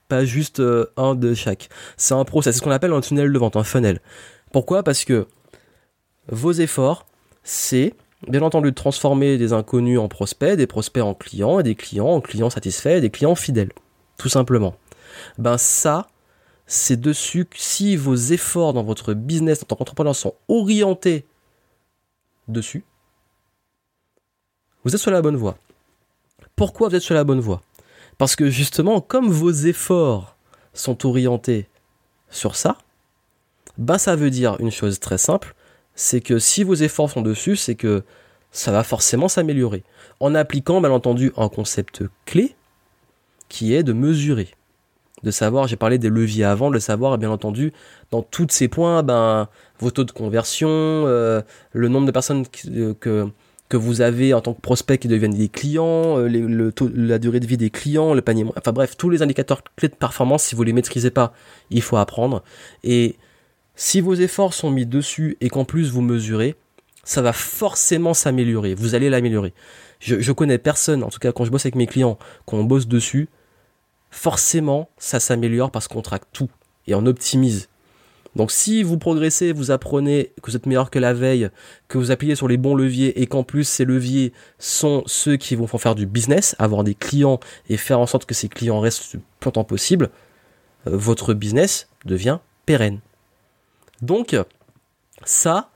pas 0.07 0.25
juste 0.25 0.59
euh, 0.59 0.91
un 0.97 1.13
de 1.13 1.33
chaque. 1.33 1.69
C'est 1.95 2.13
un 2.13 2.25
process, 2.25 2.55
c'est 2.55 2.59
ce 2.59 2.63
qu'on 2.63 2.71
appelle 2.71 2.93
un 2.93 3.01
tunnel 3.01 3.31
de 3.31 3.37
vente, 3.37 3.55
un 3.55 3.63
funnel. 3.63 4.01
Pourquoi? 4.51 4.83
Parce 4.83 5.05
que 5.05 5.27
vos 6.29 6.51
efforts, 6.51 7.05
c'est 7.43 7.93
bien 8.27 8.41
entendu 8.41 8.71
de 8.71 8.75
transformer 8.75 9.37
des 9.37 9.53
inconnus 9.53 9.99
en 9.99 10.07
prospects, 10.07 10.57
des 10.57 10.67
prospects 10.67 11.03
en 11.03 11.13
clients, 11.13 11.59
et 11.59 11.63
des 11.63 11.75
clients 11.75 12.07
en 12.07 12.21
clients 12.21 12.49
satisfaits, 12.49 12.97
et 12.97 13.01
des 13.01 13.09
clients 13.09 13.35
fidèles. 13.35 13.71
Tout 14.17 14.29
simplement. 14.29 14.75
Ben 15.37 15.57
ça, 15.57 16.07
c'est 16.65 16.99
dessus 16.99 17.45
que 17.45 17.57
si 17.57 17.95
vos 17.95 18.15
efforts 18.15 18.73
dans 18.73 18.83
votre 18.83 19.13
business 19.13 19.63
en 19.63 19.65
tant 19.65 19.75
qu'entrepreneur 19.75 20.15
sont 20.15 20.35
orientés 20.47 21.25
dessus, 22.47 22.83
vous 24.83 24.93
êtes 24.93 25.01
sur 25.01 25.11
la 25.11 25.21
bonne 25.21 25.35
voie. 25.35 25.57
Pourquoi 26.55 26.89
vous 26.89 26.95
êtes 26.95 27.01
sur 27.01 27.15
la 27.15 27.23
bonne 27.23 27.39
voie? 27.39 27.61
Parce 28.17 28.35
que 28.35 28.49
justement, 28.49 29.01
comme 29.01 29.29
vos 29.29 29.51
efforts 29.51 30.35
sont 30.73 31.05
orientés 31.05 31.67
sur 32.29 32.55
ça, 32.55 32.77
ben 33.77 33.97
ça 33.97 34.15
veut 34.15 34.29
dire 34.29 34.57
une 34.59 34.71
chose 34.71 34.99
très 34.99 35.17
simple, 35.17 35.55
c'est 35.99 36.21
que 36.21 36.39
si 36.39 36.63
vos 36.63 36.75
efforts 36.75 37.11
sont 37.11 37.21
dessus, 37.21 37.57
c'est 37.57 37.75
que 37.75 38.03
ça 38.51 38.71
va 38.71 38.83
forcément 38.83 39.27
s'améliorer. 39.27 39.83
En 40.21 40.33
appliquant, 40.33 40.79
bien 40.79 40.91
entendu, 40.91 41.33
un 41.35 41.49
concept 41.49 42.03
clé 42.25 42.55
qui 43.49 43.75
est 43.75 43.83
de 43.83 43.91
mesurer. 43.91 44.47
De 45.23 45.31
savoir, 45.31 45.67
j'ai 45.67 45.75
parlé 45.75 45.97
des 45.97 46.07
leviers 46.07 46.45
avant, 46.45 46.71
de 46.71 46.79
savoir, 46.79 47.17
bien 47.17 47.29
entendu, 47.29 47.73
dans 48.11 48.21
tous 48.21 48.47
ces 48.49 48.69
points, 48.69 49.03
ben, 49.03 49.49
vos 49.79 49.91
taux 49.91 50.05
de 50.05 50.11
conversion, 50.11 50.69
euh, 50.69 51.41
le 51.73 51.89
nombre 51.89 52.07
de 52.07 52.11
personnes 52.11 52.45
euh, 52.69 52.93
que, 52.97 53.27
que 53.67 53.75
vous 53.75 53.99
avez 53.99 54.33
en 54.33 54.39
tant 54.39 54.53
que 54.53 54.61
prospect 54.61 54.99
qui 54.99 55.09
deviennent 55.09 55.35
des 55.35 55.49
clients, 55.49 56.17
euh, 56.17 56.71
la 56.95 57.19
durée 57.19 57.41
de 57.41 57.45
vie 57.45 57.57
des 57.57 57.71
clients, 57.71 58.13
le 58.13 58.21
panier, 58.21 58.45
enfin 58.55 58.71
bref, 58.71 58.95
tous 58.95 59.09
les 59.09 59.21
indicateurs 59.21 59.63
clés 59.75 59.89
de 59.89 59.95
performance, 59.95 60.43
si 60.43 60.55
vous 60.55 60.63
les 60.63 60.71
maîtrisez 60.71 61.11
pas, 61.11 61.33
il 61.71 61.81
faut 61.81 61.97
apprendre. 61.97 62.41
Et 62.85 63.17
si 63.79 64.01
vos 64.01 64.13
efforts 64.13 64.53
sont 64.53 64.71
mis 64.71 64.85
dessus 64.85 65.37
et 65.39 65.47
qu'en 65.47 65.63
plus 65.63 65.89
vous 65.89 66.01
mesurez, 66.01 66.57
ça 67.05 67.21
va 67.21 67.31
forcément 67.31 68.13
s'améliorer. 68.13 68.73
Vous 68.73 68.93
allez 68.93 69.09
l'améliorer. 69.09 69.53
Je, 70.01 70.31
connais 70.33 70.57
personne, 70.57 71.01
en 71.01 71.07
tout 71.07 71.19
cas 71.19 71.31
quand 71.31 71.45
je 71.45 71.49
bosse 71.49 71.65
avec 71.65 71.75
mes 71.75 71.87
clients, 71.87 72.19
quand 72.45 72.57
on 72.57 72.65
bosse 72.65 72.89
dessus, 72.89 73.29
forcément 74.11 74.89
ça 74.97 75.21
s'améliore 75.21 75.71
parce 75.71 75.87
qu'on 75.87 76.01
traque 76.01 76.29
tout 76.33 76.49
et 76.87 76.93
on 76.93 77.05
optimise. 77.05 77.69
Donc 78.35 78.51
si 78.51 78.83
vous 78.83 78.97
progressez, 78.97 79.53
vous 79.53 79.71
apprenez 79.71 80.33
que 80.43 80.51
vous 80.51 80.57
êtes 80.57 80.65
meilleur 80.65 80.91
que 80.91 80.99
la 80.99 81.13
veille, 81.13 81.49
que 81.87 81.97
vous 81.97 82.11
appuyez 82.11 82.35
sur 82.35 82.49
les 82.49 82.57
bons 82.57 82.75
leviers 82.75 83.21
et 83.21 83.27
qu'en 83.27 83.43
plus 83.43 83.63
ces 83.63 83.85
leviers 83.85 84.33
sont 84.57 85.03
ceux 85.05 85.37
qui 85.37 85.55
vont 85.55 85.67
faire 85.67 85.95
du 85.95 86.05
business, 86.05 86.53
avoir 86.59 86.83
des 86.83 86.95
clients 86.95 87.39
et 87.69 87.77
faire 87.77 88.01
en 88.01 88.07
sorte 88.07 88.25
que 88.25 88.35
ces 88.35 88.49
clients 88.49 88.81
restent 88.81 89.13
le 89.13 89.21
plus 89.39 89.47
longtemps 89.47 89.63
possible, 89.63 90.09
euh, 90.85 90.97
votre 90.97 91.33
business 91.33 91.87
devient 92.03 92.39
pérenne. 92.65 92.99
Donc, 94.01 94.35
ça, 95.23 95.69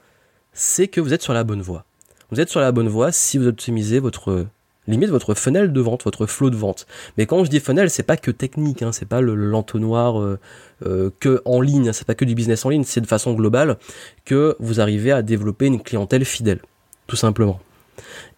c'est 0.53 0.87
que 0.87 1.01
vous 1.01 1.13
êtes 1.13 1.21
sur 1.21 1.33
la 1.33 1.43
bonne 1.43 1.61
voie. 1.61 1.85
Vous 2.31 2.39
êtes 2.39 2.49
sur 2.49 2.59
la 2.59 2.71
bonne 2.71 2.87
voie 2.87 3.11
si 3.11 3.37
vous 3.37 3.47
optimisez 3.47 3.99
votre 3.99 4.47
limite 4.87 5.09
votre 5.09 5.33
fenêtre 5.33 5.71
de 5.71 5.81
vente, 5.81 6.03
votre 6.03 6.25
flot 6.25 6.49
de 6.49 6.55
vente. 6.55 6.85
Mais 7.17 7.25
quand 7.25 7.43
je 7.43 7.49
dis 7.49 7.59
funnel, 7.59 7.89
c'est 7.89 8.03
pas 8.03 8.17
que 8.17 8.31
technique, 8.31 8.81
hein, 8.81 8.91
c'est 8.91 9.07
pas 9.07 9.21
le, 9.21 9.35
l'entonnoir 9.35 10.19
euh, 10.19 10.39
euh, 10.85 11.09
que 11.19 11.41
en 11.45 11.61
ligne, 11.61 11.93
c'est 11.93 12.05
pas 12.05 12.15
que 12.15 12.25
du 12.25 12.35
business 12.35 12.65
en 12.65 12.69
ligne, 12.69 12.83
c'est 12.83 13.01
de 13.01 13.07
façon 13.07 13.33
globale 13.33 13.77
que 14.25 14.55
vous 14.59 14.81
arrivez 14.81 15.11
à 15.11 15.21
développer 15.21 15.67
une 15.67 15.81
clientèle 15.81 16.25
fidèle, 16.25 16.61
tout 17.07 17.15
simplement. 17.15 17.59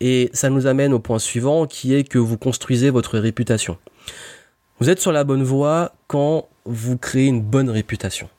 Et 0.01 0.29
ça 0.33 0.49
nous 0.49 0.67
amène 0.67 0.93
au 0.93 0.99
point 0.99 1.19
suivant 1.19 1.65
qui 1.65 1.93
est 1.95 2.03
que 2.03 2.19
vous 2.19 2.37
construisez 2.37 2.89
votre 2.89 3.17
réputation. 3.17 3.77
Vous 4.79 4.89
êtes 4.89 4.99
sur 4.99 5.13
la 5.13 5.23
bonne 5.23 5.43
voie 5.43 5.93
quand 6.07 6.49
vous 6.65 6.97
créez 6.97 7.27
une 7.27 7.41
bonne 7.41 7.69
réputation 7.69 8.29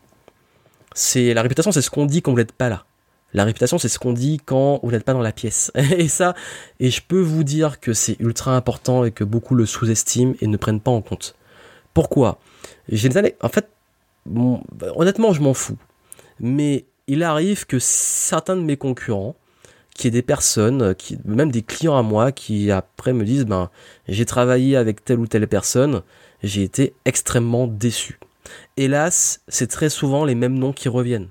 c'est 0.97 1.35
la 1.35 1.43
réputation, 1.43 1.73
c'est 1.73 1.83
ce 1.83 1.91
qu'on 1.91 2.07
dit 2.07 2.23
quand 2.23 2.33
vous 2.33 2.39
n'êtes 2.39 2.53
pas 2.53 2.71
là. 2.71 2.87
La 3.35 3.45
réputation, 3.45 3.77
c'est 3.77 3.91
ce 3.91 3.99
qu'on 3.99 4.15
dit 4.15 4.41
quand 4.43 4.81
vous 4.83 4.91
n'êtes 4.91 5.05
pas 5.05 5.13
dans 5.13 5.21
la 5.21 5.31
pièce. 5.31 5.71
et 5.77 6.09
ça, 6.09 6.35
et 6.81 6.91
je 6.91 7.03
peux 7.07 7.21
vous 7.21 7.45
dire 7.45 7.81
que 7.81 7.93
c'est 7.93 8.19
ultra 8.19 8.57
important 8.57 9.05
et 9.05 9.11
que 9.11 9.23
beaucoup 9.23 9.55
le 9.55 9.67
sous-estiment 9.67 10.35
et 10.41 10.47
ne 10.47 10.57
prennent 10.57 10.81
pas 10.81 10.91
en 10.91 11.03
compte. 11.03 11.37
Pourquoi? 11.93 12.39
J'ai 12.89 13.11
des 13.11 13.19
années. 13.19 13.35
En 13.43 13.51
fait, 13.51 13.69
honnêtement, 14.95 15.35
je 15.35 15.43
m'en 15.43 15.53
fous. 15.53 15.77
Mais 16.41 16.87
il 17.09 17.23
arrive 17.23 17.67
que 17.67 17.79
certains 17.79 18.57
de 18.57 18.63
mes 18.63 18.79
concurrents, 18.79 19.37
qui 19.95 20.09
est 20.09 20.11
des 20.11 20.23
personnes, 20.23 20.95
qui, 20.95 21.19
même 21.27 21.51
des 21.51 21.63
clients 21.63 21.97
à 21.97 22.03
moi, 22.03 22.33
qui 22.33 22.71
après 22.71 23.13
me 23.13 23.25
disent, 23.25 23.45
ben, 23.45 23.69
j'ai 24.09 24.25
travaillé 24.25 24.77
avec 24.77 25.05
telle 25.05 25.19
ou 25.19 25.27
telle 25.27 25.47
personne, 25.47 26.01
j'ai 26.43 26.63
été 26.63 26.95
extrêmement 27.05 27.67
déçu 27.67 28.19
hélas, 28.77 29.41
c'est 29.49 29.67
très 29.69 29.89
souvent 29.89 30.25
les 30.25 30.35
mêmes 30.35 30.59
noms 30.59 30.73
qui 30.73 30.89
reviennent. 30.89 31.29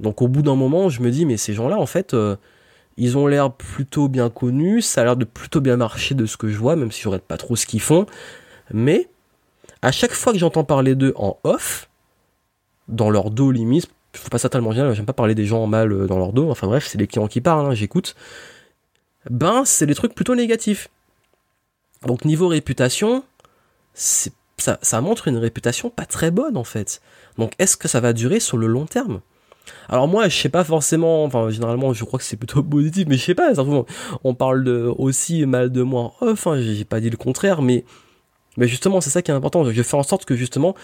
Donc 0.00 0.22
au 0.22 0.28
bout 0.28 0.42
d'un 0.42 0.56
moment, 0.56 0.88
je 0.88 1.02
me 1.02 1.10
dis, 1.10 1.26
mais 1.26 1.36
ces 1.36 1.52
gens-là, 1.52 1.78
en 1.78 1.86
fait, 1.86 2.14
euh, 2.14 2.36
ils 2.96 3.16
ont 3.16 3.26
l'air 3.26 3.52
plutôt 3.52 4.08
bien 4.08 4.30
connus, 4.30 4.82
ça 4.82 5.02
a 5.02 5.04
l'air 5.04 5.16
de 5.16 5.24
plutôt 5.24 5.60
bien 5.60 5.76
marcher 5.76 6.14
de 6.14 6.26
ce 6.26 6.36
que 6.36 6.48
je 6.48 6.56
vois, 6.56 6.76
même 6.76 6.92
si 6.92 7.02
je 7.02 7.08
regarde 7.08 7.24
pas 7.24 7.36
trop 7.36 7.56
ce 7.56 7.66
qu'ils 7.66 7.80
font. 7.80 8.06
Mais 8.72 9.08
à 9.82 9.92
chaque 9.92 10.12
fois 10.12 10.32
que 10.32 10.38
j'entends 10.38 10.64
parler 10.64 10.94
d'eux 10.94 11.12
en 11.16 11.38
off, 11.44 11.88
dans 12.88 13.10
leur 13.10 13.30
dos 13.30 13.50
limite, 13.50 13.88
faut 14.14 14.28
pas 14.28 14.38
ça 14.38 14.48
tellement 14.48 14.70
bien, 14.70 14.92
j'aime 14.92 15.06
pas 15.06 15.12
parler 15.12 15.34
des 15.34 15.46
gens 15.46 15.62
en 15.62 15.66
mal 15.66 15.92
euh, 15.92 16.06
dans 16.06 16.18
leur 16.18 16.32
dos, 16.32 16.50
enfin 16.50 16.66
bref, 16.66 16.86
c'est 16.86 16.98
les 16.98 17.06
clients 17.06 17.28
qui 17.28 17.40
parlent, 17.40 17.66
hein, 17.66 17.74
j'écoute. 17.74 18.16
Ben, 19.28 19.64
c'est 19.64 19.86
des 19.86 19.94
trucs 19.94 20.14
plutôt 20.14 20.34
négatifs. 20.34 20.88
Donc 22.06 22.24
niveau 22.24 22.48
réputation, 22.48 23.22
c'est 23.92 24.32
ça, 24.62 25.00
montre 25.00 25.28
une 25.28 25.38
réputation 25.38 25.90
pas 25.90 26.06
très 26.06 26.30
bonne 26.30 26.56
en 26.56 26.64
fait. 26.64 27.00
Donc 27.38 27.52
est-ce 27.58 27.76
que 27.76 27.88
ça 27.88 28.00
va 28.00 28.12
durer 28.12 28.40
sur 28.40 28.56
le 28.56 28.66
long 28.66 28.86
terme? 28.86 29.20
Alors 29.88 30.08
moi, 30.08 30.28
je 30.28 30.36
sais 30.36 30.48
pas 30.48 30.64
forcément, 30.64 31.24
enfin 31.24 31.50
généralement, 31.50 31.92
je 31.92 32.04
crois 32.04 32.18
que 32.18 32.24
c'est 32.24 32.36
plutôt 32.36 32.62
positif, 32.64 33.06
mais 33.08 33.16
je 33.16 33.24
sais 33.24 33.34
pas, 33.34 33.52
on 34.24 34.34
parle 34.34 34.64
de, 34.64 34.92
aussi 34.98 35.46
mal 35.46 35.70
de 35.70 35.82
moi 35.82 36.12
en 36.20 36.26
off, 36.26 36.46
hein, 36.46 36.60
j'ai 36.60 36.84
pas 36.84 37.00
dit 37.00 37.10
le 37.10 37.16
contraire, 37.16 37.62
mais, 37.62 37.84
mais 38.56 38.66
justement, 38.68 39.00
c'est 39.00 39.10
ça 39.10 39.22
qui 39.22 39.30
est 39.30 39.34
important. 39.34 39.70
Je 39.70 39.82
fais 39.82 39.96
en 39.96 40.02
sorte 40.02 40.24
que 40.24 40.36
justement, 40.36 40.74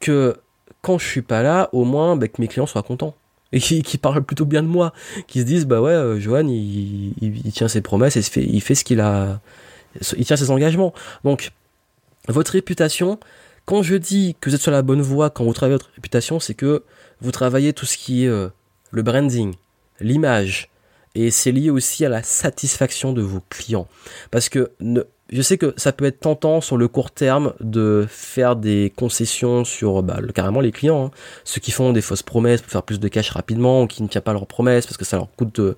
que 0.00 0.36
quand 0.82 0.98
je 0.98 1.06
suis 1.06 1.22
pas 1.22 1.42
là, 1.42 1.68
au 1.72 1.84
moins 1.84 2.16
bah, 2.16 2.28
que 2.28 2.40
mes 2.40 2.48
clients 2.48 2.66
soient 2.66 2.82
contents 2.82 3.14
et 3.52 3.60
qui, 3.60 3.98
parlent 3.98 4.24
plutôt 4.24 4.46
bien 4.46 4.62
de 4.62 4.68
moi, 4.68 4.92
qui 5.28 5.40
se 5.40 5.44
disent 5.44 5.66
bah 5.66 5.80
ouais, 5.80 5.92
euh, 5.92 6.18
Johan 6.18 6.46
il, 6.48 7.52
tient 7.52 7.68
ses 7.68 7.80
promesses 7.82 8.16
et 8.16 8.40
il 8.40 8.60
fait 8.60 8.74
ce 8.74 8.84
qu'il 8.84 9.00
a, 9.00 9.40
il 10.16 10.24
tient 10.24 10.36
ses 10.36 10.50
engagements. 10.50 10.92
Donc 11.22 11.52
votre 12.28 12.52
réputation, 12.52 13.18
quand 13.66 13.82
je 13.82 13.94
dis 13.96 14.36
que 14.40 14.50
vous 14.50 14.56
êtes 14.56 14.62
sur 14.62 14.70
la 14.70 14.82
bonne 14.82 15.02
voie 15.02 15.30
quand 15.30 15.44
vous 15.44 15.52
travaillez 15.52 15.76
votre 15.76 15.90
réputation, 15.94 16.40
c'est 16.40 16.54
que 16.54 16.82
vous 17.20 17.32
travaillez 17.32 17.72
tout 17.72 17.86
ce 17.86 17.96
qui 17.96 18.24
est 18.24 18.28
euh, 18.28 18.48
le 18.90 19.02
branding, 19.02 19.54
l'image, 20.00 20.70
et 21.14 21.30
c'est 21.30 21.52
lié 21.52 21.70
aussi 21.70 22.04
à 22.04 22.08
la 22.08 22.22
satisfaction 22.22 23.12
de 23.12 23.22
vos 23.22 23.40
clients. 23.48 23.86
Parce 24.30 24.48
que 24.48 24.72
je 25.30 25.42
sais 25.42 25.58
que 25.58 25.72
ça 25.76 25.92
peut 25.92 26.04
être 26.04 26.20
tentant 26.20 26.60
sur 26.60 26.76
le 26.76 26.88
court 26.88 27.10
terme 27.10 27.54
de 27.60 28.06
faire 28.08 28.56
des 28.56 28.92
concessions 28.94 29.64
sur 29.64 30.02
bah, 30.02 30.20
carrément 30.34 30.60
les 30.60 30.72
clients, 30.72 31.06
hein. 31.06 31.10
ceux 31.44 31.60
qui 31.60 31.70
font 31.70 31.92
des 31.92 32.02
fausses 32.02 32.22
promesses 32.22 32.60
pour 32.60 32.70
faire 32.70 32.82
plus 32.82 33.00
de 33.00 33.08
cash 33.08 33.30
rapidement 33.30 33.82
ou 33.82 33.86
qui 33.86 34.02
ne 34.02 34.08
tiennent 34.08 34.22
pas 34.22 34.32
leurs 34.32 34.46
promesses 34.46 34.86
parce 34.86 34.96
que 34.96 35.04
ça 35.04 35.16
leur 35.16 35.28
coûte, 35.36 35.58
euh, 35.60 35.76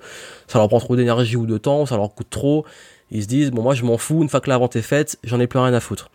ça 0.49 0.59
leur 0.59 0.69
prend 0.69 0.81
trop 0.81 0.97
d'énergie 0.97 1.37
ou 1.37 1.47
de 1.47 1.59
temps, 1.59 1.87
ça 1.87 1.97
leur 1.97 2.15
coûte 2.15 2.31
trop. 2.31 2.65
Ils 3.11 3.23
se 3.23 3.29
disent 3.29 3.51
bon 3.51 3.63
moi 3.63 3.75
je 3.75 3.85
m'en 3.85 3.99
fous, 3.99 4.23
une 4.23 4.29
fois 4.29 4.41
que 4.41 4.51
la 4.51 4.59
vente 4.59 4.75
est 4.75 4.83
faite, 4.83 5.19
j'en 5.23 5.39
ai 5.39 5.47
plus 5.47 5.59
rien 5.59 5.75
à 5.75 5.81
foutre. 5.81 6.11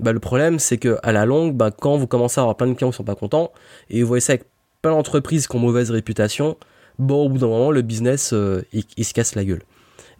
Bah, 0.00 0.12
le 0.12 0.20
problème 0.20 0.58
c'est 0.58 0.78
que 0.78 0.98
à 1.02 1.12
la 1.12 1.26
longue, 1.26 1.54
bah, 1.54 1.70
quand 1.70 1.96
vous 1.96 2.06
commencez 2.06 2.38
à 2.40 2.42
avoir 2.42 2.56
plein 2.56 2.68
de 2.68 2.74
clients 2.74 2.90
qui 2.90 2.96
sont 2.96 3.04
pas 3.04 3.14
contents 3.14 3.52
et 3.90 4.02
vous 4.02 4.08
voyez 4.08 4.20
ça 4.20 4.34
avec 4.34 4.44
plein 4.82 4.92
d'entreprises 4.92 5.46
qui 5.46 5.56
ont 5.56 5.60
mauvaise 5.60 5.90
réputation, 5.90 6.56
bon 6.98 7.26
au 7.26 7.28
bout 7.28 7.38
d'un 7.38 7.48
moment 7.48 7.70
le 7.70 7.82
business 7.82 8.32
euh, 8.32 8.62
il 8.72 9.04
se 9.04 9.14
casse 9.14 9.34
la 9.34 9.44
gueule. 9.44 9.62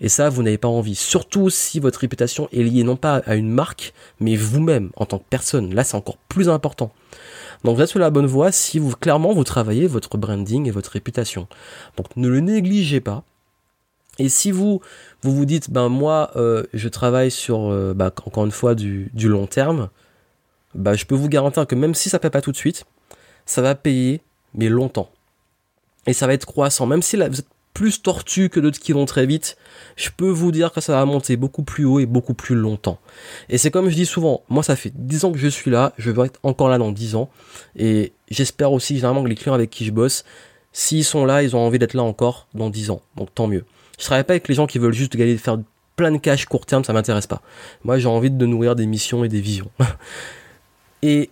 Et 0.00 0.08
ça, 0.08 0.28
vous 0.28 0.42
n'avez 0.42 0.58
pas 0.58 0.68
envie. 0.68 0.94
Surtout 0.94 1.50
si 1.50 1.80
votre 1.80 2.00
réputation 2.00 2.48
est 2.52 2.62
liée 2.62 2.84
non 2.84 2.96
pas 2.96 3.16
à 3.26 3.34
une 3.34 3.50
marque, 3.50 3.92
mais 4.20 4.36
vous-même 4.36 4.90
en 4.96 5.06
tant 5.06 5.18
que 5.18 5.24
personne. 5.28 5.74
Là, 5.74 5.84
c'est 5.84 5.96
encore 5.96 6.18
plus 6.28 6.48
important. 6.48 6.92
Donc 7.64 7.76
vous 7.76 7.82
êtes 7.82 7.88
sur 7.88 7.98
la 7.98 8.10
bonne 8.10 8.26
voie 8.26 8.52
si 8.52 8.78
vous 8.78 8.94
clairement 8.94 9.32
vous 9.32 9.42
travaillez 9.42 9.88
votre 9.88 10.16
branding 10.16 10.68
et 10.68 10.70
votre 10.70 10.92
réputation. 10.92 11.48
Donc 11.96 12.16
ne 12.16 12.28
le 12.28 12.40
négligez 12.40 13.00
pas. 13.00 13.24
Et 14.18 14.28
si 14.28 14.50
vous 14.50 14.80
vous 15.22 15.34
vous 15.34 15.44
dites 15.44 15.70
ben 15.70 15.88
moi 15.88 16.30
euh, 16.36 16.64
je 16.74 16.88
travaille 16.88 17.30
sur 17.30 17.70
euh, 17.70 17.94
ben, 17.94 18.06
encore 18.06 18.44
une 18.44 18.50
fois 18.50 18.74
du, 18.74 19.10
long 19.14 19.46
terme, 19.46 19.90
ben, 20.74 20.94
je 20.94 21.06
peux 21.06 21.14
vous 21.14 21.28
garantir 21.28 21.66
que 21.66 21.74
même 21.74 21.94
si 21.94 22.08
ça 22.08 22.18
paie 22.18 22.30
pas 22.30 22.40
tout 22.40 22.52
de 22.52 22.56
suite, 22.56 22.84
ça 23.46 23.62
va 23.62 23.74
payer 23.74 24.20
mais 24.54 24.68
longtemps. 24.68 25.10
Et 26.06 26.12
ça 26.12 26.26
va 26.26 26.34
être 26.34 26.46
croissant. 26.46 26.86
Même 26.86 27.02
si 27.02 27.16
vous 27.16 27.22
êtes 27.22 27.46
plus 27.74 28.02
tortue 28.02 28.48
que 28.48 28.58
d'autres 28.58 28.80
qui 28.80 28.92
vont 28.92 29.04
très 29.04 29.24
vite, 29.24 29.56
je 29.94 30.08
peux 30.16 30.28
vous 30.28 30.50
dire 30.50 30.72
que 30.72 30.80
ça 30.80 30.94
va 30.94 31.04
monter 31.04 31.36
beaucoup 31.36 31.62
plus 31.62 31.84
haut 31.84 32.00
et 32.00 32.06
beaucoup 32.06 32.34
plus 32.34 32.56
longtemps. 32.56 32.98
Et 33.48 33.56
c'est 33.56 33.70
comme 33.70 33.88
je 33.88 33.94
dis 33.94 34.06
souvent, 34.06 34.42
moi 34.48 34.64
ça 34.64 34.74
fait 34.74 34.90
10 34.92 35.26
ans 35.26 35.32
que 35.32 35.38
je 35.38 35.46
suis 35.46 35.70
là, 35.70 35.92
je 35.96 36.10
vais 36.10 36.26
être 36.26 36.40
encore 36.42 36.68
là 36.68 36.78
dans 36.78 36.90
10 36.90 37.14
ans, 37.14 37.30
et 37.76 38.12
j'espère 38.30 38.72
aussi 38.72 38.96
généralement 38.96 39.22
que 39.22 39.28
les 39.28 39.36
clients 39.36 39.54
avec 39.54 39.70
qui 39.70 39.84
je 39.84 39.92
bosse, 39.92 40.24
s'ils 40.72 41.04
sont 41.04 41.24
là, 41.24 41.44
ils 41.44 41.54
ont 41.54 41.60
envie 41.60 41.78
d'être 41.78 41.94
là 41.94 42.02
encore 42.02 42.48
dans 42.52 42.68
10 42.68 42.90
ans, 42.90 43.02
donc 43.16 43.32
tant 43.32 43.46
mieux. 43.46 43.64
Je 43.98 44.04
travaille 44.04 44.24
pas 44.24 44.32
avec 44.34 44.48
les 44.48 44.54
gens 44.54 44.66
qui 44.66 44.78
veulent 44.78 44.94
juste 44.94 45.16
gagner, 45.16 45.36
faire 45.36 45.58
plein 45.96 46.12
de 46.12 46.18
cash 46.18 46.46
court 46.46 46.64
terme, 46.64 46.84
ça 46.84 46.92
m'intéresse 46.92 47.26
pas. 47.26 47.42
Moi 47.84 47.98
j'ai 47.98 48.08
envie 48.08 48.30
de 48.30 48.46
nourrir 48.46 48.76
des 48.76 48.86
missions 48.86 49.24
et 49.24 49.28
des 49.28 49.40
visions. 49.40 49.70
et 51.02 51.30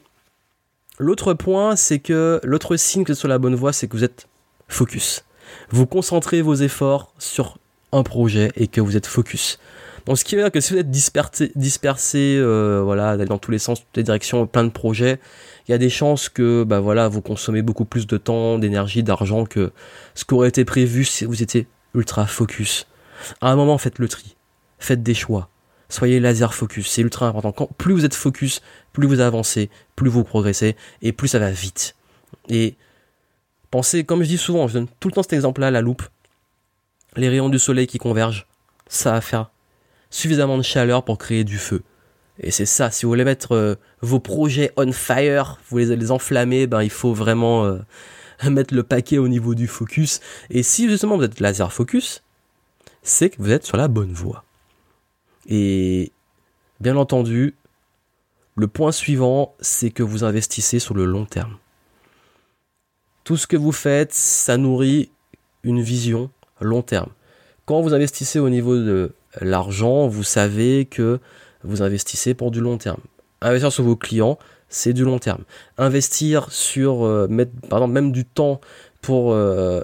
l'autre 0.99 1.35
point, 1.35 1.77
c'est 1.77 2.01
que 2.01 2.41
l'autre 2.43 2.77
signe 2.77 3.05
que 3.05 3.09
vous 3.09 3.13
êtes 3.13 3.19
sur 3.19 3.29
la 3.29 3.39
bonne 3.39 3.55
voie, 3.55 3.73
c'est 3.73 3.87
que 3.87 3.97
vous 3.97 4.05
êtes 4.05 4.29
focus 4.69 5.23
vous 5.71 5.87
concentrez 5.87 6.43
vos 6.43 6.55
efforts 6.55 7.13
sur 7.19 7.59
un 7.93 8.03
projet 8.03 8.51
et 8.57 8.67
que 8.67 8.81
vous 8.81 8.97
êtes 8.97 9.07
focus. 9.07 9.59
Donc 10.07 10.19
ce 10.19 10.25
qui 10.25 10.37
veut 10.37 10.43
dire 10.43 10.53
que 10.53 10.61
si 10.61 10.73
vous 10.73 10.79
êtes 10.79 10.91
dispersé, 10.91 11.51
dispersé 11.57 12.37
euh, 12.39 13.25
dans 13.27 13.39
tous 13.39 13.51
les 13.51 13.59
sens, 13.59 13.81
toutes 13.81 13.97
les 13.97 14.03
directions, 14.05 14.47
plein 14.47 14.65
de 14.65 14.71
projets, 14.71 15.19
il 15.67 15.73
y 15.73 15.75
a 15.75 15.79
des 15.79 15.91
chances 15.91 16.29
que 16.29 16.63
bah 16.63 16.79
voilà, 16.79 17.09
vous 17.09 17.23
consommez 17.23 17.63
beaucoup 17.63 17.85
plus 17.85 18.07
de 18.07 18.17
temps, 18.17 18.59
d'énergie, 18.59 19.03
d'argent 19.03 19.45
que 19.45 19.73
ce 20.15 20.25
qui 20.25 20.35
aurait 20.35 20.49
été 20.49 20.65
prévu 20.65 21.05
si 21.05 21.25
vous 21.25 21.43
étiez 21.43 21.67
ultra 21.97 22.27
focus. 22.27 22.87
À 23.41 23.51
un 23.51 23.57
moment, 23.57 23.79
faites 23.79 23.99
le 23.99 24.09
tri. 24.09 24.37
Faites 24.79 25.03
des 25.03 25.15
choix. 25.15 25.49
Soyez 25.89 26.21
laser 26.21 26.55
focus, 26.55 26.89
c'est 26.91 27.03
ultra 27.03 27.27
important. 27.29 27.71
Plus 27.79 27.95
vous 27.95 28.05
êtes 28.05 28.15
focus, 28.15 28.61
plus 28.93 29.07
vous 29.07 29.21
avancez, 29.21 29.71
plus 29.95 30.11
vous 30.11 30.25
progressez 30.25 30.77
et 31.01 31.13
plus 31.13 31.29
ça 31.29 31.39
va 31.39 31.51
vite. 31.51 31.95
Et 32.49 32.77
Pensez, 33.71 34.05
comme 34.05 34.23
je 34.23 34.29
dis 34.29 34.39
souvent, 34.39 34.69
je 34.69 34.75
donne 34.75 34.89
tout 35.01 35.09
le 35.09 35.13
temps 35.13 35.23
cet 35.23 35.33
exemple-là, 35.33 35.71
la 35.71 35.81
loupe. 35.81 36.03
Les 37.17 37.29
rayons 37.29 37.49
du 37.49 37.59
soleil 37.59 37.87
qui 37.87 37.99
convergent, 37.99 38.47
ça 38.87 39.13
va 39.13 39.21
faire 39.21 39.51
suffisamment 40.11 40.57
de 40.57 40.63
chaleur 40.63 41.05
pour 41.05 41.19
créer 41.19 41.45
du 41.45 41.59
feu. 41.59 41.83
Et 42.39 42.51
c'est 42.51 42.67
ça, 42.67 42.91
si 42.91 43.05
vous 43.05 43.11
voulez 43.11 43.25
mettre 43.25 43.53
euh, 43.53 43.75
vos 44.03 44.21
projets 44.21 44.73
on 44.77 44.93
fire, 44.93 45.59
vous 45.69 45.79
voulez 45.79 45.97
les 45.97 46.11
enflammer, 46.11 46.67
ben 46.67 46.83
il 46.83 46.91
faut 46.91 47.13
vraiment 47.13 47.65
euh, 47.65 47.79
mettre 48.45 48.75
le 48.75 48.83
paquet 48.83 49.19
au 49.19 49.29
niveau 49.29 49.55
du 49.55 49.67
focus. 49.67 50.21
Et 50.51 50.63
si 50.63 50.89
justement 50.89 51.17
vous 51.17 51.25
êtes 51.25 51.41
laser 51.41 51.73
focus, 51.73 52.23
c'est 53.03 53.31
que 53.31 53.43
vous 53.43 53.51
êtes 53.51 53.65
sur 53.65 53.77
la 53.77 53.89
bonne 53.89 54.13
voie. 54.13 54.45
Et 55.47 56.13
bien 56.81 56.97
entendu, 56.97 57.55
le 58.57 58.69
point 58.69 58.93
suivant, 58.93 59.55
c'est 59.61 59.91
que 59.91 60.03
vous 60.03 60.25
investissez 60.25 60.79
sur 60.79 60.95
le 60.95 61.05
long 61.05 61.25
terme 61.25 61.57
tout 63.27 63.37
ce 63.37 63.49
que 63.49 63.57
vous 63.57 63.73
faites, 63.73 64.15
ça 64.15 64.57
nourrit 64.57 65.11
une 65.65 65.83
vision 65.83 66.31
long 66.61 66.83
terme. 66.83 67.11
Quand 67.65 67.83
vous 67.83 67.93
investissez 67.93 68.39
au 68.39 68.49
niveau 68.49 68.77
de 68.77 69.13
l'argent, 69.41 70.07
vous 70.07 70.23
savez 70.23 70.85
que 70.85 71.19
vous 71.65 71.83
investissez 71.83 72.35
pour 72.35 72.53
du 72.53 72.61
long 72.61 72.79
terme. 72.79 73.01
Investir 73.41 73.73
sur 73.73 73.83
vos 73.83 73.97
clients, 73.97 74.39
c'est 74.69 74.93
du 74.93 75.05
long 75.05 75.19
terme. 75.19 75.45
Investir 75.79 76.51
sur, 76.51 77.05
euh, 77.05 77.29
même 77.29 78.13
du 78.13 78.25
temps 78.25 78.61
pour 79.01 79.33
euh, 79.33 79.83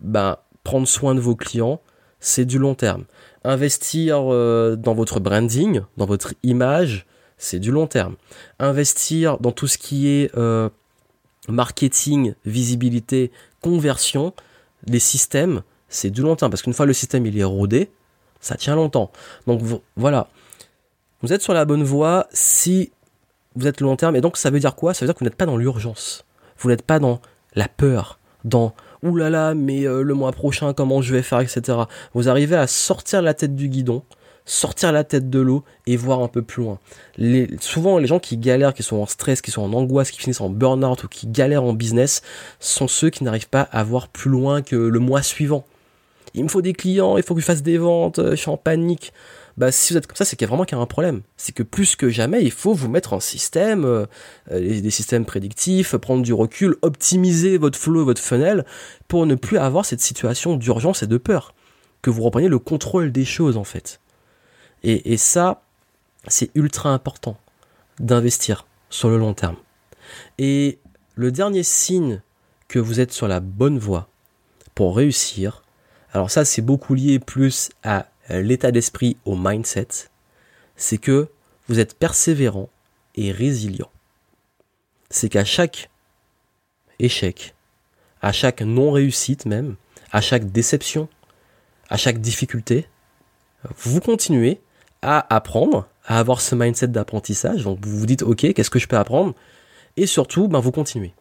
ben, 0.00 0.36
prendre 0.64 0.88
soin 0.88 1.14
de 1.14 1.20
vos 1.20 1.36
clients, 1.36 1.80
c'est 2.20 2.44
du 2.44 2.58
long 2.58 2.74
terme. 2.74 3.04
Investir 3.44 4.32
euh, 4.32 4.76
dans 4.76 4.94
votre 4.94 5.20
branding, 5.20 5.82
dans 5.96 6.06
votre 6.06 6.34
image, 6.42 7.06
c'est 7.38 7.60
du 7.60 7.70
long 7.70 7.86
terme. 7.86 8.16
Investir 8.58 9.38
dans 9.38 9.52
tout 9.52 9.66
ce 9.66 9.78
qui 9.78 10.08
est 10.08 10.32
marketing, 11.48 12.34
visibilité, 12.44 13.30
conversion, 13.60 14.32
les 14.86 14.98
systèmes, 14.98 15.62
c'est 15.88 16.10
du 16.10 16.22
long 16.22 16.34
terme. 16.34 16.50
Parce 16.50 16.62
qu'une 16.62 16.72
fois 16.72 16.86
le 16.86 16.92
système 16.92 17.26
il 17.26 17.38
est 17.38 17.44
rodé, 17.44 17.90
ça 18.40 18.56
tient 18.56 18.74
longtemps. 18.74 19.10
Donc 19.46 19.60
voilà. 19.96 20.28
Vous 21.22 21.32
êtes 21.32 21.42
sur 21.42 21.54
la 21.54 21.64
bonne 21.64 21.82
voie 21.82 22.26
si 22.32 22.90
vous 23.56 23.66
êtes 23.66 23.80
long 23.80 23.96
terme. 23.96 24.16
Et 24.16 24.20
donc 24.20 24.36
ça 24.36 24.50
veut 24.50 24.60
dire 24.60 24.74
quoi? 24.74 24.94
Ça 24.94 25.04
veut 25.04 25.08
dire 25.08 25.14
que 25.14 25.20
vous 25.20 25.24
n'êtes 25.24 25.36
pas 25.36 25.46
dans 25.46 25.56
l'urgence. 25.56 26.24
Vous 26.58 26.68
n'êtes 26.68 26.82
pas 26.82 26.98
dans 26.98 27.20
la 27.54 27.68
peur, 27.68 28.18
dans 28.44 28.74
oulala, 29.02 29.30
là 29.30 29.48
là, 29.48 29.54
mais 29.54 29.86
euh, 29.86 30.02
le 30.02 30.14
mois 30.14 30.32
prochain, 30.32 30.72
comment 30.72 31.02
je 31.02 31.14
vais 31.14 31.22
faire, 31.22 31.40
etc. 31.40 31.78
Vous 32.14 32.28
arrivez 32.28 32.56
à 32.56 32.66
sortir 32.66 33.22
la 33.22 33.34
tête 33.34 33.54
du 33.54 33.68
guidon 33.68 34.02
sortir 34.46 34.92
la 34.92 35.04
tête 35.04 35.28
de 35.28 35.40
l'eau 35.40 35.64
et 35.86 35.96
voir 35.96 36.20
un 36.22 36.28
peu 36.28 36.40
plus 36.40 36.62
loin. 36.62 36.78
Les, 37.18 37.48
souvent, 37.60 37.98
les 37.98 38.06
gens 38.06 38.20
qui 38.20 38.38
galèrent, 38.38 38.72
qui 38.72 38.84
sont 38.84 38.96
en 38.96 39.06
stress, 39.06 39.42
qui 39.42 39.50
sont 39.50 39.62
en 39.62 39.72
angoisse, 39.72 40.10
qui 40.10 40.20
finissent 40.20 40.40
en 40.40 40.48
burn-out 40.48 41.04
ou 41.04 41.08
qui 41.08 41.26
galèrent 41.26 41.64
en 41.64 41.72
business, 41.72 42.22
sont 42.60 42.88
ceux 42.88 43.10
qui 43.10 43.24
n'arrivent 43.24 43.48
pas 43.48 43.62
à 43.62 43.82
voir 43.82 44.08
plus 44.08 44.30
loin 44.30 44.62
que 44.62 44.76
le 44.76 44.98
mois 45.00 45.22
suivant. 45.22 45.66
Il 46.34 46.44
me 46.44 46.48
faut 46.48 46.62
des 46.62 46.74
clients, 46.74 47.16
il 47.16 47.22
faut 47.24 47.34
que 47.34 47.40
je 47.40 47.46
fasse 47.46 47.62
des 47.62 47.78
ventes, 47.78 48.20
euh, 48.20 48.30
je 48.30 48.36
suis 48.36 48.50
en 48.50 48.56
panique. 48.56 49.12
Bah, 49.56 49.72
si 49.72 49.92
vous 49.92 49.96
êtes 49.96 50.06
comme 50.06 50.16
ça, 50.16 50.26
c'est 50.26 50.36
qu'il 50.36 50.44
y 50.44 50.48
a 50.48 50.50
vraiment 50.50 50.64
qu'il 50.64 50.76
y 50.76 50.78
a 50.78 50.82
un 50.82 50.86
problème. 50.86 51.22
C'est 51.36 51.52
que 51.52 51.62
plus 51.62 51.96
que 51.96 52.10
jamais, 52.10 52.42
il 52.42 52.50
faut 52.50 52.74
vous 52.74 52.88
mettre 52.88 53.14
en 53.14 53.20
système, 53.20 53.84
euh, 53.84 54.04
euh, 54.50 54.80
des 54.80 54.90
systèmes 54.90 55.24
prédictifs, 55.24 55.96
prendre 55.96 56.22
du 56.22 56.34
recul, 56.34 56.76
optimiser 56.82 57.56
votre 57.56 57.78
flow, 57.78 58.04
votre 58.04 58.20
funnel, 58.20 58.66
pour 59.08 59.24
ne 59.24 59.34
plus 59.34 59.56
avoir 59.56 59.86
cette 59.86 60.02
situation 60.02 60.56
d'urgence 60.56 61.02
et 61.02 61.06
de 61.06 61.16
peur. 61.16 61.54
Que 62.02 62.10
vous 62.10 62.22
repreniez 62.22 62.48
le 62.48 62.58
contrôle 62.58 63.12
des 63.12 63.24
choses, 63.24 63.56
en 63.56 63.64
fait. 63.64 64.00
Et, 64.82 65.16
ça, 65.16 65.62
c'est 66.28 66.50
ultra 66.54 66.90
important 66.90 67.36
d'investir 67.98 68.66
sur 68.90 69.08
le 69.08 69.16
long 69.16 69.34
terme. 69.34 69.56
Et 70.38 70.78
le 71.16 71.32
dernier 71.32 71.64
signe 71.64 72.20
que 72.68 72.78
vous 72.78 73.00
êtes 73.00 73.12
sur 73.12 73.26
la 73.26 73.40
bonne 73.40 73.78
voie 73.78 74.08
pour 74.76 74.96
réussir, 74.96 75.64
alors 76.12 76.30
ça 76.30 76.44
c'est 76.44 76.62
beaucoup 76.62 76.94
lié 76.94 77.18
plus 77.18 77.70
à 77.82 78.06
l'état 78.28 78.70
d'esprit, 78.70 79.16
au 79.24 79.36
mindset, 79.36 80.08
c'est 80.76 80.98
que 80.98 81.28
vous 81.68 81.80
êtes 81.80 81.94
persévérant 81.94 82.68
et 83.14 83.32
résilient. 83.32 83.90
C'est 85.10 85.28
qu'à 85.28 85.44
chaque 85.44 85.90
échec, 86.98 87.54
à 88.22 88.32
chaque 88.32 88.62
non-réussite 88.62 89.46
même, 89.46 89.76
à 90.12 90.20
chaque 90.20 90.50
déception, 90.50 91.08
à 91.88 91.96
chaque 91.96 92.20
difficulté, 92.20 92.88
vous 93.78 94.00
continuez 94.00 94.60
à 95.02 95.34
apprendre, 95.34 95.88
à 96.04 96.18
avoir 96.18 96.40
ce 96.40 96.54
mindset 96.54 96.88
d'apprentissage. 96.88 97.64
Donc 97.64 97.84
vous 97.84 97.98
vous 97.98 98.06
dites, 98.06 98.22
ok, 98.22 98.52
qu'est-ce 98.52 98.70
que 98.70 98.78
je 98.78 98.88
peux 98.88 98.96
apprendre? 98.96 99.34
Et 99.96 100.06
surtout, 100.06 100.48
ben, 100.48 100.60
vous 100.60 100.72
continuez. 100.72 101.14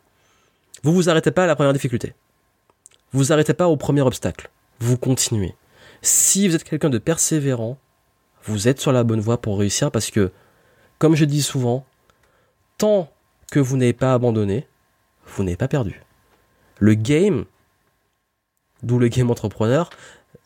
Vous 0.83 0.93
vous 0.93 1.09
arrêtez 1.09 1.31
pas 1.31 1.43
à 1.43 1.47
la 1.47 1.55
première 1.55 1.73
difficulté. 1.73 2.13
Vous 3.11 3.19
vous 3.19 3.33
arrêtez 3.33 3.53
pas 3.53 3.67
au 3.67 3.77
premier 3.77 4.01
obstacle. 4.01 4.49
Vous 4.79 4.97
continuez. 4.97 5.55
Si 6.05 6.47
vous 6.47 6.53
êtes 6.53 6.63
quelqu'un 6.63 6.91
de 6.91 6.99
persévérant, 6.99 7.79
vous 8.43 8.67
êtes 8.67 8.79
sur 8.79 8.91
la 8.91 9.03
bonne 9.03 9.21
voie 9.21 9.41
pour 9.41 9.57
réussir 9.57 9.89
parce 9.89 10.11
que, 10.11 10.31
comme 10.99 11.15
je 11.15 11.25
dis 11.25 11.41
souvent, 11.41 11.83
tant 12.77 13.09
que 13.51 13.59
vous 13.59 13.75
n'avez 13.75 13.93
pas 13.93 14.13
abandonné, 14.13 14.67
vous 15.25 15.43
n'avez 15.43 15.57
pas 15.57 15.67
perdu. 15.67 16.03
Le 16.77 16.93
game, 16.93 17.45
d'où 18.83 18.99
le 18.99 19.07
game 19.07 19.31
entrepreneur, 19.31 19.89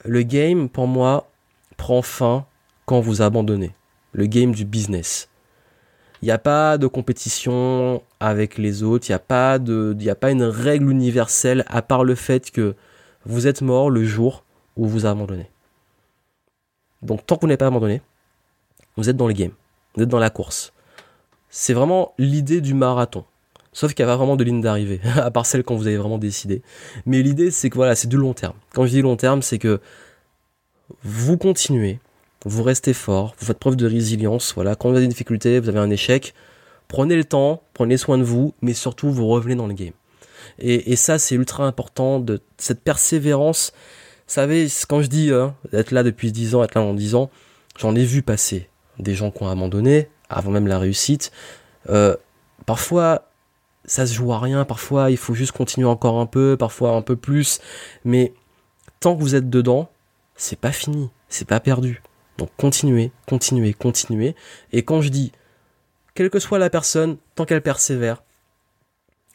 le 0.06 0.22
game, 0.24 0.70
pour 0.70 0.88
moi, 0.88 1.30
prend 1.76 2.02
fin 2.02 2.46
quand 2.86 3.02
vous 3.02 3.22
abandonnez. 3.22 3.76
Le 4.14 4.28
game 4.28 4.54
du 4.54 4.64
business. 4.64 5.28
Il 6.22 6.28
n'y 6.28 6.32
a 6.32 6.38
pas 6.38 6.78
de 6.78 6.88
compétition 6.88 8.02
avec 8.22 8.58
les 8.58 8.82
autres, 8.84 9.10
il 9.10 9.12
n'y 9.12 9.18
a, 9.18 9.20
pas 9.20 9.60
de, 9.60 9.94
a 10.08 10.16
pas 10.16 10.32
une 10.32 10.44
règle 10.44 10.90
universelle 10.90 11.66
à 11.68 11.82
part 11.82 12.06
le 12.06 12.16
fait 12.16 12.50
que 12.50 12.78
vous 13.26 13.46
êtes 13.46 13.62
mort 13.62 13.90
le 13.90 14.06
jour 14.06 14.46
où 14.80 14.88
vous 14.88 15.06
abandonnez. 15.06 15.50
Donc 17.02 17.26
tant 17.26 17.36
que 17.36 17.42
vous 17.42 17.48
n'avez 17.48 17.58
pas 17.58 17.68
abandonné, 17.68 18.02
vous 18.96 19.10
êtes 19.10 19.18
dans 19.18 19.28
le 19.28 19.34
game, 19.34 19.52
vous 19.96 20.04
êtes 20.04 20.10
dans 20.10 20.20
la 20.20 20.30
course. 20.30 20.74
C'est 21.50 21.74
vraiment 21.74 22.14
l'idée 22.18 22.62
du 22.62 22.74
marathon. 22.74 23.26
Sauf 23.74 23.94
qu'il 23.94 24.04
n'y 24.04 24.10
a 24.10 24.14
pas 24.14 24.18
vraiment 24.18 24.36
de 24.36 24.44
ligne 24.44 24.62
d'arrivée, 24.62 25.02
à 25.16 25.30
part 25.32 25.46
celle 25.46 25.64
quand 25.64 25.76
vous 25.76 25.88
avez 25.88 25.98
vraiment 25.98 26.18
décidé. 26.18 26.62
Mais 27.06 27.22
l'idée, 27.22 27.52
c'est 27.52 27.70
que 27.70 27.76
voilà, 27.76 27.94
c'est 27.94 28.08
du 28.08 28.18
long 28.18 28.34
terme. 28.34 28.56
Quand 28.74 28.86
je 28.86 28.92
dis 28.92 29.02
long 29.02 29.16
terme, 29.16 29.42
c'est 29.42 29.60
que 29.60 29.80
vous 31.04 31.38
continuez, 31.38 32.00
vous 32.46 32.64
restez 32.64 32.94
fort, 32.94 33.36
vous 33.38 33.46
faites 33.46 33.60
preuve 33.60 33.76
de 33.76 33.86
résilience. 33.86 34.54
Voilà, 34.56 34.76
quand 34.76 34.90
vous 34.90 34.96
avez 34.96 35.06
des 35.06 35.12
difficultés, 35.12 35.60
vous 35.60 35.70
avez 35.70 35.80
un 35.80 35.90
échec, 35.90 36.34
prenez 36.88 37.16
le 37.16 37.26
temps, 37.26 37.62
prenez 37.74 37.98
soin 37.98 38.18
de 38.18 38.24
vous, 38.24 38.54
mais 38.62 38.74
surtout 38.74 39.12
vous 39.12 39.28
revenez 39.28 39.56
dans 39.56 39.68
le 39.68 39.74
game. 39.74 39.94
Et, 40.58 40.96
ça, 40.96 41.20
c'est 41.20 41.36
ultra 41.36 41.66
important 41.66 42.20
de 42.20 42.42
cette 42.58 42.82
persévérance. 42.82 43.72
Savez, 44.30 44.68
quand 44.88 45.02
je 45.02 45.08
dis 45.08 45.32
hein, 45.32 45.56
être 45.74 45.90
là 45.90 46.04
depuis 46.04 46.32
10 46.32 46.54
ans, 46.54 46.64
être 46.64 46.76
là 46.76 46.82
en 46.82 46.94
10 46.94 47.16
ans, 47.16 47.32
j'en 47.80 47.96
ai 47.96 48.06
vu 48.06 48.22
passer 48.22 48.70
des 49.00 49.16
gens 49.16 49.32
qui 49.32 49.42
ont 49.42 49.50
abandonné 49.50 50.08
avant 50.30 50.52
même 50.52 50.68
la 50.68 50.78
réussite. 50.78 51.32
Euh, 51.90 52.16
parfois, 52.68 53.32
ça 53.86 54.06
se 54.06 54.14
joue 54.14 54.32
à 54.32 54.38
rien. 54.38 54.66
Parfois, 54.66 55.10
il 55.10 55.18
faut 55.18 55.34
juste 55.34 55.54
continuer 55.54 55.88
encore 55.88 56.20
un 56.20 56.28
peu, 56.28 56.58
parfois 56.60 56.92
un 56.92 57.02
peu 57.02 57.16
plus. 57.16 57.60
Mais 58.06 58.32
tant 59.00 59.16
que 59.16 59.22
vous 59.22 59.34
êtes 59.34 59.50
dedans, 59.50 59.90
c'est 60.36 60.60
pas 60.60 60.72
fini, 60.72 61.10
c'est 61.28 61.48
pas 61.48 61.60
perdu. 61.60 62.04
Donc 62.38 62.52
continuez, 62.56 63.12
continuez, 63.28 63.74
continuez. 63.74 64.36
Et 64.72 64.84
quand 64.84 65.02
je 65.02 65.10
dis, 65.10 65.32
quelle 66.14 66.30
que 66.30 66.38
soit 66.38 66.60
la 66.60 66.70
personne, 66.70 67.18
tant 67.34 67.46
qu'elle 67.46 67.64
persévère, 67.64 68.22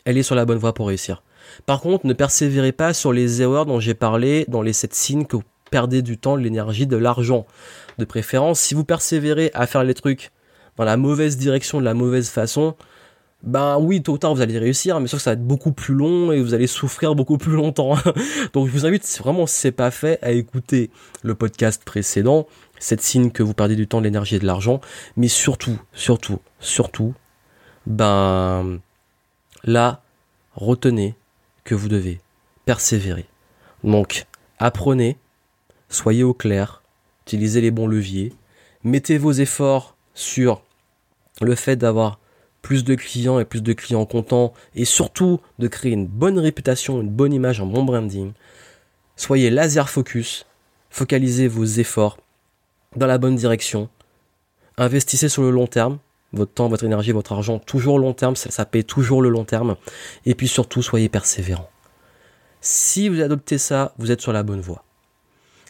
elle 0.05 0.19
est 0.19 0.23
sur 0.23 0.37
la 0.37 0.45
bonne 0.45 0.59
voie 0.59 0.73
pour 0.73 0.87
réussir. 0.87 1.25
Par 1.67 1.81
contre, 1.81 2.07
ne 2.07 2.13
persévérez 2.13 2.73
pas 2.73 2.95
sur 2.95 3.13
les 3.13 3.43
erreurs 3.43 3.67
dont 3.67 3.81
j'ai 3.81 3.95
parlé 3.95 4.45
dans 4.49 4.63
les 4.63 4.73
sept 4.73 4.95
signes 4.95 5.27
que 5.27 5.37
vous 5.37 5.43
perdez 5.71 6.03
du 6.03 6.19
temps, 6.19 6.37
de 6.37 6.43
l'énergie, 6.43 6.87
de 6.87 6.97
l'argent. 6.97 7.47
De 7.99 8.05
préférence, 8.05 8.61
si 8.61 8.75
vous 8.75 8.85
persévérez 8.85 9.51
à 9.55 9.67
faire 9.67 9.85
les 9.85 9.95
trucs 9.95 10.31
dans 10.77 10.85
la 10.85 10.97
mauvaise 10.97 11.37
direction, 11.37 11.81
de 11.81 11.85
la 11.85 11.95
mauvaise 11.95 12.29
façon, 12.29 12.75
ben 13.45 13.79
oui, 13.79 14.03
tôt 14.03 14.13
ou 14.13 14.19
tard 14.19 14.35
vous 14.35 14.41
allez 14.41 14.59
réussir, 14.59 14.99
mais 15.01 15.07
sûr 15.07 15.19
que 15.19 15.23
ça 15.23 15.31
va 15.31 15.35
être 15.35 15.47
beaucoup 15.47 15.73
plus 15.73 15.95
long 15.95 16.33
et 16.33 16.41
vous 16.41 16.55
allez 16.55 16.67
souffrir 16.67 17.15
beaucoup 17.15 17.39
plus 17.39 17.53
longtemps. 17.53 17.95
Donc 18.53 18.67
je 18.67 18.73
vous 18.73 18.87
invite, 18.87 19.05
vraiment 19.19 19.47
si 19.47 19.57
c'est 19.57 19.73
pas 19.73 19.91
fait, 19.91 20.19
à 20.23 20.31
écouter 20.31 20.91
le 21.23 21.35
podcast 21.35 21.83
précédent, 21.85 22.47
cette 22.79 23.03
signe 23.03 23.31
que 23.31 23.43
vous 23.43 23.55
perdez 23.55 23.77
du 23.77 23.87
temps, 23.87 23.99
de 23.99 24.05
l'énergie 24.05 24.37
et 24.37 24.39
de 24.39 24.47
l'argent, 24.47 24.81
mais 25.17 25.29
surtout, 25.29 25.79
surtout, 25.93 26.39
surtout, 26.59 27.15
ben 27.87 28.81
là, 29.65 30.03
retenez 30.55 31.15
que 31.65 31.75
vous 31.75 31.89
devez 31.89 32.21
persévérer. 32.65 33.27
Donc 33.83 34.27
apprenez, 34.59 35.17
soyez 35.89 36.23
au 36.23 36.35
clair, 36.35 36.83
utilisez 37.27 37.61
les 37.61 37.71
bons 37.71 37.87
leviers, 37.87 38.33
mettez 38.83 39.19
vos 39.19 39.33
efforts 39.33 39.97
sur 40.15 40.63
le 41.41 41.55
fait 41.55 41.77
d'avoir 41.77 42.21
plus 42.63 42.85
de 42.85 42.95
clients 42.95 43.39
et 43.39 43.45
plus 43.45 43.63
de 43.63 43.73
clients 43.75 44.07
contents 44.07 44.55
et 44.75 44.85
surtout 44.85 45.41
de 45.59 45.69
créer 45.69 45.93
une 45.93 46.07
bonne 46.07 46.39
réputation, 46.39 47.01
une 47.01 47.11
bonne 47.11 47.33
image, 47.33 47.61
un 47.61 47.67
bon 47.67 47.85
branding. 47.85 48.33
Soyez 49.17 49.51
laser 49.51 49.91
focus, 49.91 50.47
focalisez 50.89 51.47
vos 51.47 51.65
efforts 51.65 52.19
dans 52.97 53.07
la 53.07 53.19
bonne 53.19 53.37
direction. 53.37 53.89
Investissez 54.79 55.29
sur 55.29 55.43
le 55.43 55.51
long 55.51 55.67
terme, 55.67 55.99
votre 56.35 56.53
temps, 56.53 56.69
votre 56.69 56.85
énergie, 56.85 57.13
votre 57.13 57.33
argent, 57.33 57.59
toujours 57.59 57.99
long 57.99 58.13
terme, 58.13 58.37
ça, 58.37 58.51
ça 58.51 58.65
paye 58.65 58.85
toujours 58.85 59.23
le 59.23 59.29
long 59.29 59.45
terme. 59.45 59.77
Et 60.27 60.35
puis 60.35 60.49
surtout, 60.49 60.83
soyez 60.83 61.09
persévérant. 61.09 61.71
Si 62.61 63.09
vous 63.09 63.21
adoptez 63.21 63.59
ça, 63.59 63.93
vous 63.99 64.11
êtes 64.11 64.21
sur 64.21 64.33
la 64.33 64.43
bonne 64.43 64.61
voie. 64.61 64.85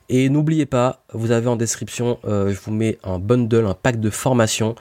Et 0.08 0.28
n'oubliez 0.28 0.66
pas, 0.66 1.02
vous 1.12 1.30
avez 1.30 1.48
en 1.48 1.56
description, 1.56 2.18
euh, 2.26 2.52
je 2.52 2.60
vous 2.60 2.72
mets 2.72 2.98
un 3.04 3.18
bundle, 3.18 3.66
un 3.66 3.74
pack 3.74 4.00
de 4.00 4.10
formation 4.10 4.74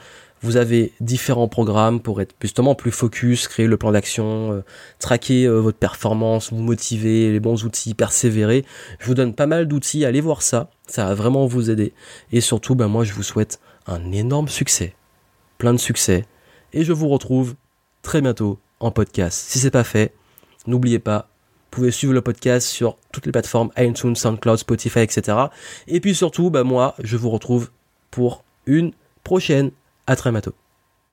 vous 0.44 0.58
avez 0.58 0.92
différents 1.00 1.48
programmes 1.48 2.00
pour 2.00 2.20
être 2.20 2.34
justement 2.42 2.74
plus 2.74 2.90
focus, 2.90 3.48
créer 3.48 3.66
le 3.66 3.78
plan 3.78 3.92
d'action, 3.92 4.52
euh, 4.52 4.64
traquer 4.98 5.46
euh, 5.46 5.58
votre 5.58 5.78
performance, 5.78 6.52
vous 6.52 6.62
motiver, 6.62 7.32
les 7.32 7.40
bons 7.40 7.64
outils, 7.64 7.94
persévérer. 7.94 8.66
Je 8.98 9.06
vous 9.06 9.14
donne 9.14 9.34
pas 9.34 9.46
mal 9.46 9.66
d'outils, 9.66 10.04
allez 10.04 10.20
voir 10.20 10.42
ça, 10.42 10.68
ça 10.86 11.06
va 11.06 11.14
vraiment 11.14 11.46
vous 11.46 11.70
aider. 11.70 11.94
Et 12.30 12.42
surtout, 12.42 12.74
ben 12.74 12.88
moi 12.88 13.04
je 13.04 13.14
vous 13.14 13.22
souhaite 13.22 13.58
un 13.86 14.12
énorme 14.12 14.48
succès, 14.48 14.94
plein 15.58 15.72
de 15.72 15.78
succès, 15.78 16.24
et 16.72 16.84
je 16.84 16.92
vous 16.92 17.08
retrouve 17.08 17.54
très 18.02 18.20
bientôt 18.20 18.58
en 18.80 18.90
podcast. 18.90 19.38
Si 19.48 19.58
c'est 19.58 19.70
pas 19.70 19.84
fait, 19.84 20.12
n'oubliez 20.66 20.98
pas, 20.98 21.28
vous 21.74 21.80
pouvez 21.80 21.90
suivre 21.90 22.12
le 22.12 22.20
podcast 22.20 22.68
sur 22.68 22.98
toutes 23.12 23.26
les 23.26 23.32
plateformes 23.32 23.70
iTunes, 23.76 24.14
SoundCloud, 24.14 24.58
Spotify, 24.58 25.00
etc. 25.00 25.38
Et 25.88 26.00
puis 26.00 26.14
surtout, 26.14 26.50
ben 26.50 26.62
moi, 26.62 26.94
je 27.02 27.16
vous 27.16 27.30
retrouve 27.30 27.70
pour 28.10 28.44
une 28.66 28.92
prochaine 29.24 29.70
à 30.06 30.16
très 30.16 30.30
bientôt. 30.30 30.54